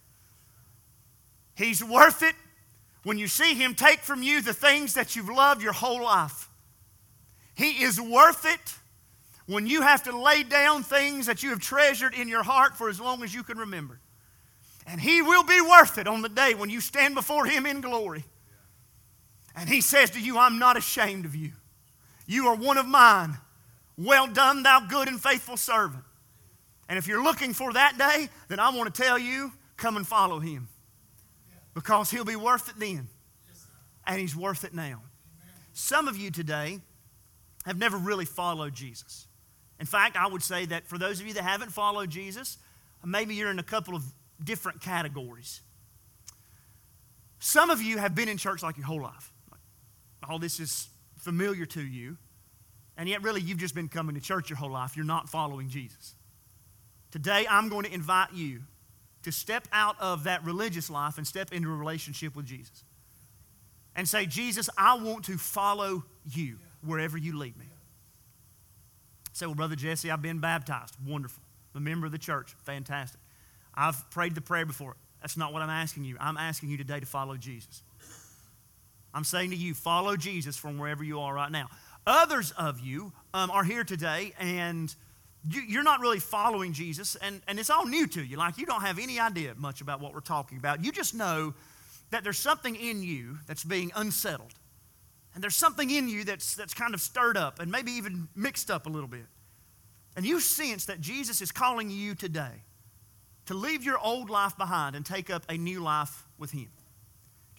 He's 1.54 1.84
worth 1.84 2.22
it 2.22 2.34
when 3.02 3.18
you 3.18 3.28
see 3.28 3.54
Him 3.54 3.74
take 3.74 4.00
from 4.00 4.22
you 4.22 4.40
the 4.40 4.54
things 4.54 4.94
that 4.94 5.14
you've 5.14 5.28
loved 5.28 5.62
your 5.62 5.72
whole 5.72 6.02
life. 6.02 6.48
He 7.54 7.82
is 7.82 8.00
worth 8.00 8.44
it 8.46 8.74
when 9.46 9.66
you 9.66 9.82
have 9.82 10.02
to 10.04 10.16
lay 10.16 10.42
down 10.42 10.82
things 10.82 11.26
that 11.26 11.42
you 11.42 11.50
have 11.50 11.60
treasured 11.60 12.14
in 12.14 12.28
your 12.28 12.42
heart 12.42 12.76
for 12.76 12.88
as 12.88 13.00
long 13.00 13.22
as 13.22 13.34
you 13.34 13.42
can 13.42 13.58
remember. 13.58 14.00
And 14.86 15.00
He 15.00 15.22
will 15.22 15.44
be 15.44 15.60
worth 15.60 15.98
it 15.98 16.06
on 16.06 16.22
the 16.22 16.28
day 16.28 16.54
when 16.54 16.70
you 16.70 16.80
stand 16.80 17.14
before 17.14 17.46
Him 17.46 17.66
in 17.66 17.80
glory. 17.80 18.24
And 19.54 19.68
He 19.68 19.80
says 19.80 20.10
to 20.10 20.20
you, 20.20 20.38
I'm 20.38 20.58
not 20.58 20.76
ashamed 20.76 21.24
of 21.24 21.34
you. 21.34 21.52
You 22.26 22.48
are 22.48 22.56
one 22.56 22.76
of 22.76 22.86
mine. 22.86 23.38
Well 23.96 24.26
done, 24.26 24.62
thou 24.62 24.80
good 24.80 25.08
and 25.08 25.20
faithful 25.20 25.56
servant. 25.56 26.04
And 26.88 26.98
if 26.98 27.08
you're 27.08 27.22
looking 27.22 27.52
for 27.52 27.72
that 27.72 27.98
day, 27.98 28.28
then 28.48 28.60
I 28.60 28.70
want 28.70 28.94
to 28.94 29.02
tell 29.02 29.18
you 29.18 29.52
come 29.76 29.96
and 29.96 30.06
follow 30.06 30.38
him. 30.38 30.68
Because 31.74 32.10
he'll 32.10 32.24
be 32.24 32.36
worth 32.36 32.68
it 32.68 32.76
then. 32.78 33.08
And 34.06 34.20
he's 34.20 34.36
worth 34.36 34.64
it 34.64 34.72
now. 34.72 35.02
Some 35.72 36.08
of 36.08 36.16
you 36.16 36.30
today 36.30 36.80
have 37.66 37.76
never 37.76 37.96
really 37.96 38.24
followed 38.24 38.74
Jesus. 38.74 39.26
In 39.78 39.86
fact, 39.86 40.16
I 40.16 40.26
would 40.26 40.42
say 40.42 40.64
that 40.66 40.86
for 40.86 40.96
those 40.96 41.20
of 41.20 41.26
you 41.26 41.34
that 41.34 41.42
haven't 41.42 41.70
followed 41.70 42.08
Jesus, 42.08 42.58
maybe 43.04 43.34
you're 43.34 43.50
in 43.50 43.58
a 43.58 43.64
couple 43.64 43.94
of 43.94 44.02
different 44.42 44.80
categories. 44.80 45.60
Some 47.38 47.70
of 47.70 47.82
you 47.82 47.98
have 47.98 48.14
been 48.14 48.28
in 48.28 48.38
church 48.38 48.62
like 48.62 48.76
your 48.76 48.86
whole 48.86 49.02
life. 49.02 49.32
All 50.28 50.38
this 50.38 50.58
is 50.58 50.88
familiar 51.18 51.66
to 51.66 51.80
you, 51.80 52.16
and 52.96 53.08
yet 53.08 53.22
really 53.22 53.40
you've 53.40 53.58
just 53.58 53.74
been 53.74 53.88
coming 53.88 54.16
to 54.16 54.20
church 54.20 54.50
your 54.50 54.56
whole 54.56 54.70
life. 54.70 54.96
You're 54.96 55.04
not 55.04 55.28
following 55.28 55.68
Jesus. 55.68 56.15
Today, 57.10 57.46
I'm 57.48 57.68
going 57.68 57.84
to 57.84 57.92
invite 57.92 58.32
you 58.32 58.62
to 59.22 59.32
step 59.32 59.66
out 59.72 59.96
of 60.00 60.24
that 60.24 60.44
religious 60.44 60.88
life 60.88 61.18
and 61.18 61.26
step 61.26 61.52
into 61.52 61.68
a 61.72 61.74
relationship 61.74 62.36
with 62.36 62.46
Jesus. 62.46 62.84
And 63.94 64.08
say, 64.08 64.26
Jesus, 64.26 64.68
I 64.76 64.98
want 64.98 65.24
to 65.24 65.38
follow 65.38 66.04
you 66.30 66.58
wherever 66.84 67.16
you 67.16 67.38
lead 67.38 67.56
me. 67.56 67.66
Say, 69.32 69.46
well, 69.46 69.54
Brother 69.54 69.76
Jesse, 69.76 70.10
I've 70.10 70.22
been 70.22 70.38
baptized. 70.38 70.94
Wonderful. 71.06 71.42
I'm 71.74 71.82
a 71.82 71.84
member 71.84 72.06
of 72.06 72.12
the 72.12 72.18
church. 72.18 72.54
Fantastic. 72.64 73.20
I've 73.74 74.08
prayed 74.10 74.34
the 74.34 74.40
prayer 74.40 74.64
before. 74.64 74.96
That's 75.20 75.36
not 75.36 75.52
what 75.52 75.62
I'm 75.62 75.70
asking 75.70 76.04
you. 76.04 76.16
I'm 76.20 76.36
asking 76.36 76.70
you 76.70 76.76
today 76.76 77.00
to 77.00 77.06
follow 77.06 77.36
Jesus. 77.36 77.82
I'm 79.12 79.24
saying 79.24 79.50
to 79.50 79.56
you, 79.56 79.74
follow 79.74 80.16
Jesus 80.16 80.56
from 80.56 80.78
wherever 80.78 81.02
you 81.02 81.20
are 81.20 81.34
right 81.34 81.50
now. 81.50 81.68
Others 82.06 82.52
of 82.52 82.80
you 82.80 83.12
um, 83.34 83.50
are 83.50 83.64
here 83.64 83.82
today 83.82 84.32
and 84.38 84.94
you, 85.48 85.80
are 85.80 85.84
not 85.84 86.00
really 86.00 86.18
following 86.18 86.72
Jesus, 86.72 87.16
and, 87.16 87.40
and 87.46 87.58
it's 87.58 87.70
all 87.70 87.86
new 87.86 88.06
to 88.08 88.22
you. 88.22 88.36
Like 88.36 88.58
you 88.58 88.66
don't 88.66 88.82
have 88.82 88.98
any 88.98 89.20
idea 89.20 89.54
much 89.56 89.80
about 89.80 90.00
what 90.00 90.14
we're 90.14 90.20
talking 90.20 90.58
about. 90.58 90.84
You 90.84 90.92
just 90.92 91.14
know 91.14 91.54
that 92.10 92.24
there's 92.24 92.38
something 92.38 92.74
in 92.76 93.02
you 93.02 93.38
that's 93.46 93.64
being 93.64 93.92
unsettled. 93.94 94.54
And 95.34 95.42
there's 95.42 95.56
something 95.56 95.90
in 95.90 96.08
you 96.08 96.24
that's, 96.24 96.54
that's 96.54 96.72
kind 96.72 96.94
of 96.94 97.00
stirred 97.00 97.36
up 97.36 97.60
and 97.60 97.70
maybe 97.70 97.92
even 97.92 98.28
mixed 98.34 98.70
up 98.70 98.86
a 98.86 98.88
little 98.88 99.08
bit. 99.08 99.26
And 100.16 100.24
you 100.24 100.40
sense 100.40 100.86
that 100.86 101.00
Jesus 101.00 101.42
is 101.42 101.52
calling 101.52 101.90
you 101.90 102.14
today 102.14 102.62
to 103.44 103.54
leave 103.54 103.84
your 103.84 103.98
old 103.98 104.30
life 104.30 104.56
behind 104.56 104.96
and 104.96 105.04
take 105.04 105.28
up 105.28 105.44
a 105.48 105.58
new 105.58 105.80
life 105.80 106.24
with 106.38 106.52
Him. 106.52 106.68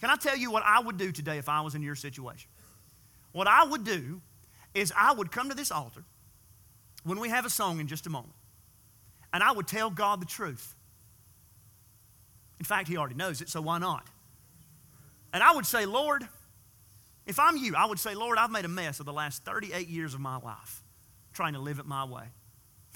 Can 0.00 0.10
I 0.10 0.16
tell 0.16 0.36
you 0.36 0.50
what 0.50 0.64
I 0.66 0.80
would 0.80 0.96
do 0.96 1.12
today 1.12 1.38
if 1.38 1.48
I 1.48 1.60
was 1.60 1.74
in 1.74 1.82
your 1.82 1.94
situation? 1.94 2.50
What 3.32 3.46
I 3.46 3.64
would 3.64 3.84
do 3.84 4.20
is 4.74 4.92
I 4.96 5.12
would 5.12 5.30
come 5.30 5.48
to 5.48 5.54
this 5.54 5.70
altar 5.70 6.04
when 7.08 7.20
we 7.20 7.28
have 7.28 7.44
a 7.44 7.50
song 7.50 7.80
in 7.80 7.86
just 7.86 8.06
a 8.06 8.10
moment. 8.10 8.34
And 9.32 9.42
I 9.42 9.52
would 9.52 9.66
tell 9.66 9.90
God 9.90 10.20
the 10.20 10.26
truth. 10.26 10.74
In 12.58 12.64
fact, 12.64 12.88
He 12.88 12.96
already 12.96 13.14
knows 13.14 13.40
it, 13.40 13.48
so 13.48 13.60
why 13.60 13.78
not? 13.78 14.06
And 15.32 15.42
I 15.42 15.54
would 15.54 15.66
say, 15.66 15.86
Lord, 15.86 16.26
if 17.26 17.38
I'm 17.38 17.56
you, 17.56 17.76
I 17.76 17.84
would 17.84 17.98
say, 17.98 18.14
Lord, 18.14 18.38
I've 18.38 18.50
made 18.50 18.64
a 18.64 18.68
mess 18.68 19.00
of 19.00 19.06
the 19.06 19.12
last 19.12 19.44
38 19.44 19.88
years 19.88 20.14
of 20.14 20.20
my 20.20 20.38
life 20.38 20.82
trying 21.34 21.52
to 21.52 21.60
live 21.60 21.78
it 21.78 21.86
my 21.86 22.04
way. 22.04 22.24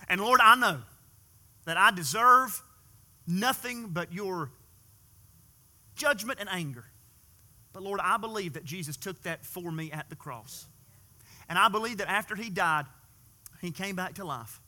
And 0.09 0.21
Lord, 0.21 0.41
I 0.43 0.55
know 0.55 0.81
that 1.65 1.77
I 1.77 1.91
deserve 1.91 2.61
nothing 3.27 3.89
but 3.89 4.13
your 4.13 4.51
judgment 5.95 6.41
and 6.41 6.49
anger. 6.51 6.85
But 7.73 7.83
Lord, 7.83 8.01
I 8.03 8.17
believe 8.17 8.55
that 8.55 8.65
Jesus 8.65 8.97
took 8.97 9.23
that 9.23 9.45
for 9.45 9.71
me 9.71 9.93
at 9.93 10.09
the 10.11 10.17
cross. 10.17 10.67
And 11.49 11.59
I 11.59 11.69
believe 11.69 11.99
that 11.99 12.09
after 12.09 12.35
he 12.35 12.51
died, 12.51 12.87
he 13.63 13.71
came 13.71 13.97
back 13.97 14.15
to 14.15 14.25
life. 14.25 14.61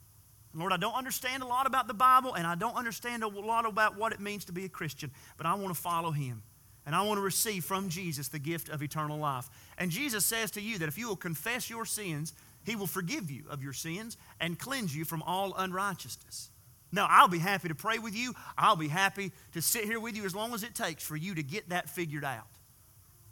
Lord, 0.54 0.72
I 0.72 0.76
don't 0.76 0.94
understand 0.94 1.42
a 1.42 1.46
lot 1.46 1.66
about 1.66 1.88
the 1.88 1.94
Bible 1.94 2.34
and 2.34 2.46
I 2.46 2.54
don't 2.54 2.76
understand 2.76 3.24
a 3.24 3.28
lot 3.28 3.66
about 3.66 3.98
what 3.98 4.12
it 4.12 4.20
means 4.20 4.44
to 4.46 4.52
be 4.52 4.64
a 4.64 4.68
Christian, 4.68 5.10
but 5.36 5.46
I 5.46 5.54
want 5.54 5.74
to 5.74 5.80
follow 5.80 6.12
him. 6.12 6.42
And 6.86 6.94
I 6.94 7.02
want 7.02 7.18
to 7.18 7.22
receive 7.22 7.64
from 7.64 7.88
Jesus 7.88 8.28
the 8.28 8.38
gift 8.38 8.68
of 8.68 8.82
eternal 8.82 9.18
life. 9.18 9.48
And 9.78 9.90
Jesus 9.90 10.24
says 10.24 10.50
to 10.52 10.60
you 10.60 10.78
that 10.78 10.88
if 10.88 10.98
you 10.98 11.08
will 11.08 11.16
confess 11.16 11.68
your 11.68 11.86
sins, 11.86 12.34
he 12.64 12.76
will 12.76 12.86
forgive 12.86 13.30
you 13.30 13.44
of 13.50 13.62
your 13.62 13.72
sins 13.72 14.16
and 14.38 14.58
cleanse 14.58 14.94
you 14.94 15.04
from 15.04 15.22
all 15.22 15.54
unrighteousness. 15.56 16.50
Now, 16.92 17.08
I'll 17.10 17.26
be 17.26 17.38
happy 17.38 17.68
to 17.68 17.74
pray 17.74 17.98
with 17.98 18.14
you. 18.14 18.34
I'll 18.56 18.76
be 18.76 18.88
happy 18.88 19.32
to 19.54 19.62
sit 19.62 19.84
here 19.84 19.98
with 19.98 20.14
you 20.14 20.24
as 20.24 20.34
long 20.34 20.54
as 20.54 20.62
it 20.62 20.74
takes 20.74 21.02
for 21.02 21.16
you 21.16 21.34
to 21.34 21.42
get 21.42 21.70
that 21.70 21.88
figured 21.88 22.24
out. 22.24 22.46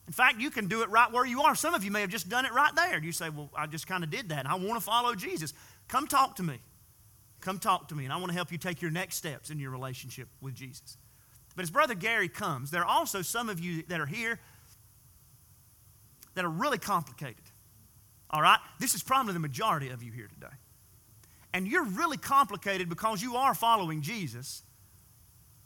In 0.07 0.13
fact, 0.13 0.41
you 0.41 0.51
can 0.51 0.67
do 0.67 0.83
it 0.83 0.91
right 0.91 1.11
where 1.13 1.25
you 1.25 1.43
are. 1.43 1.55
Some 1.55 1.75
of 1.75 1.85
you 1.85 1.91
may 1.91 2.01
have 2.01 2.11
just 2.11 2.29
done 2.29 2.45
it 2.45 2.53
right 2.53 2.75
there. 2.75 2.99
You 3.03 3.13
say, 3.13 3.29
Well, 3.31 3.51
I 3.57 3.67
just 3.67 3.87
kind 3.87 4.03
of 4.03 4.11
did 4.11 4.29
that, 4.31 4.41
and 4.41 4.49
I 4.49 4.55
want 4.55 4.75
to 4.75 4.81
follow 4.81 5.15
Jesus. 5.15 5.55
Come 5.89 6.07
talk 6.07 6.37
to 6.37 6.43
me. 6.43 6.59
Come 7.41 7.59
talk 7.59 7.89
to 7.89 7.95
me, 7.95 8.05
and 8.05 8.13
I 8.13 8.17
want 8.17 8.29
to 8.29 8.35
help 8.35 8.53
you 8.53 8.59
take 8.59 8.83
your 8.83 8.91
next 8.91 9.17
steps 9.17 9.51
in 9.51 9.59
your 9.59 9.71
relationship 9.71 10.29
with 10.41 10.55
Jesus. 10.55 10.97
But 11.55 11.65
as 11.65 11.71
Brother 11.71 11.95
Gary 11.95 12.29
comes, 12.29 12.71
there 12.71 12.83
are 12.83 12.87
also 12.87 13.23
some 13.23 13.49
of 13.49 13.61
you 13.61 13.83
that 13.89 14.01
are 14.01 14.07
here 14.07 14.39
that 16.35 16.45
are 16.45 16.51
really 16.51 16.79
complicated. 16.79 17.45
All 18.31 18.41
right? 18.41 18.59
This 18.79 18.95
is 18.95 19.03
probably 19.03 19.35
the 19.35 19.39
majority 19.39 19.91
of 19.91 20.03
you 20.03 20.13
here 20.13 20.29
today. 20.29 20.55
And 21.53 21.69
you're 21.69 21.85
really 21.85 22.17
complicated 22.17 22.89
because 22.89 23.23
you 23.23 23.37
are 23.37 23.55
following 23.55 24.01
Jesus, 24.01 24.63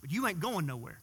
but 0.01 0.11
you 0.11 0.27
ain't 0.27 0.39
going 0.39 0.65
nowhere. 0.65 0.99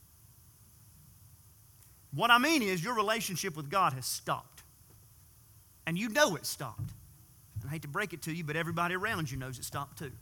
What 2.14 2.30
I 2.30 2.38
mean 2.38 2.62
is, 2.62 2.82
your 2.82 2.94
relationship 2.94 3.56
with 3.56 3.68
God 3.68 3.92
has 3.94 4.06
stopped. 4.06 4.62
And 5.86 5.98
you 5.98 6.08
know 6.08 6.36
it 6.36 6.46
stopped. 6.46 6.92
And 7.60 7.68
I 7.68 7.72
hate 7.72 7.82
to 7.82 7.88
break 7.88 8.12
it 8.12 8.22
to 8.22 8.32
you, 8.32 8.44
but 8.44 8.56
everybody 8.56 8.94
around 8.94 9.30
you 9.30 9.36
knows 9.36 9.58
it 9.58 9.64
stopped 9.64 9.98
too. 9.98 10.12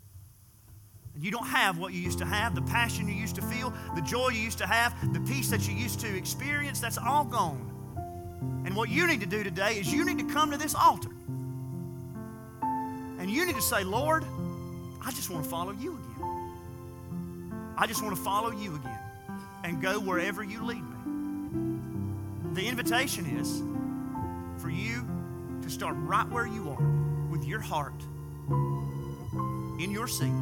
And 1.14 1.22
you 1.22 1.30
don't 1.30 1.46
have 1.46 1.78
what 1.78 1.92
you 1.92 2.00
used 2.00 2.18
to 2.18 2.24
have, 2.24 2.54
the 2.54 2.62
passion 2.62 3.06
you 3.06 3.14
used 3.14 3.34
to 3.36 3.42
feel, 3.42 3.72
the 3.94 4.00
joy 4.00 4.28
you 4.28 4.40
used 4.40 4.58
to 4.58 4.66
have, 4.66 5.12
the 5.12 5.20
peace 5.20 5.50
that 5.50 5.68
you 5.68 5.74
used 5.74 6.00
to 6.00 6.16
experience, 6.16 6.80
that's 6.80 6.96
all 6.96 7.24
gone. 7.24 7.68
And 8.64 8.74
what 8.74 8.88
you 8.88 9.06
need 9.06 9.20
to 9.20 9.26
do 9.26 9.44
today 9.44 9.74
is 9.74 9.92
you 9.92 10.04
need 10.04 10.18
to 10.18 10.32
come 10.32 10.50
to 10.52 10.56
this 10.56 10.74
altar. 10.74 11.10
And 12.62 13.30
you 13.30 13.44
need 13.44 13.56
to 13.56 13.62
say, 13.62 13.84
Lord, 13.84 14.24
I 15.04 15.10
just 15.10 15.28
want 15.30 15.44
to 15.44 15.50
follow 15.50 15.72
you 15.72 15.98
again. 15.98 17.72
I 17.76 17.86
just 17.86 18.02
want 18.02 18.16
to 18.16 18.22
follow 18.22 18.50
you 18.50 18.76
again 18.76 18.98
and 19.64 19.82
go 19.82 20.00
wherever 20.00 20.42
you 20.42 20.64
lead 20.64 20.82
me. 20.82 20.91
The 22.52 22.66
invitation 22.66 23.26
is 23.38 23.62
for 24.62 24.70
you 24.70 25.06
to 25.62 25.70
start 25.70 25.96
right 25.98 26.28
where 26.28 26.46
you 26.46 26.70
are 26.70 27.30
with 27.30 27.44
your 27.44 27.60
heart 27.60 27.94
in 29.80 29.90
your 29.90 30.06
seat 30.06 30.32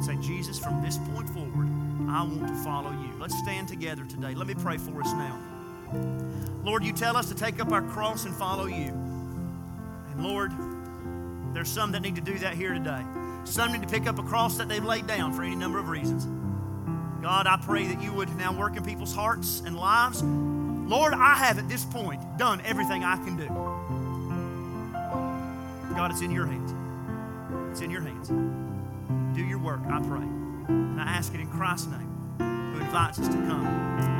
Say, 0.00 0.16
Jesus, 0.16 0.58
from 0.58 0.82
this 0.82 0.98
point 0.98 1.28
forward, 1.30 1.68
I 2.08 2.22
want 2.22 2.48
to 2.48 2.54
follow 2.56 2.90
you. 2.90 3.12
Let's 3.18 3.36
stand 3.38 3.68
together 3.68 4.04
today. 4.04 4.34
Let 4.34 4.46
me 4.46 4.54
pray 4.54 4.78
for 4.78 5.00
us 5.02 5.12
now. 5.12 5.38
Lord, 6.64 6.84
you 6.84 6.92
tell 6.92 7.16
us 7.16 7.28
to 7.28 7.34
take 7.34 7.60
up 7.60 7.72
our 7.72 7.82
cross 7.82 8.24
and 8.24 8.34
follow 8.34 8.66
you. 8.66 8.92
And 10.12 10.22
Lord, 10.22 10.52
there's 11.54 11.68
some 11.68 11.92
that 11.92 12.00
need 12.00 12.14
to 12.16 12.20
do 12.20 12.38
that 12.38 12.54
here 12.54 12.72
today. 12.72 13.02
Some 13.44 13.72
need 13.72 13.82
to 13.82 13.88
pick 13.88 14.06
up 14.06 14.18
a 14.18 14.22
cross 14.22 14.56
that 14.58 14.68
they've 14.68 14.84
laid 14.84 15.06
down 15.06 15.32
for 15.32 15.42
any 15.42 15.56
number 15.56 15.78
of 15.78 15.88
reasons. 15.88 16.26
God, 17.22 17.46
I 17.46 17.56
pray 17.56 17.86
that 17.86 18.02
you 18.02 18.12
would 18.12 18.34
now 18.36 18.52
work 18.52 18.76
in 18.76 18.84
people's 18.84 19.14
hearts 19.14 19.62
and 19.64 19.76
lives. 19.76 20.22
Lord, 20.86 21.14
I 21.14 21.34
have 21.34 21.58
at 21.58 21.68
this 21.68 21.84
point 21.84 22.20
done 22.38 22.62
everything 22.64 23.04
I 23.04 23.16
can 23.16 23.36
do. 23.36 23.48
God, 25.94 26.10
it's 26.10 26.20
in 26.20 26.30
your 26.30 26.46
hands. 26.46 26.74
It's 27.72 27.80
in 27.80 27.90
your 27.90 28.02
hands 28.02 28.30
do 29.36 29.44
your 29.44 29.58
work, 29.58 29.80
I 29.90 30.00
pray. 30.00 30.26
And 30.68 31.00
I 31.00 31.04
ask 31.04 31.34
it 31.34 31.40
in 31.40 31.48
Christ's 31.48 31.88
name, 31.88 32.08
who 32.38 32.80
invites 32.80 33.18
us 33.18 33.28
to 33.28 33.34
come. 33.34 34.15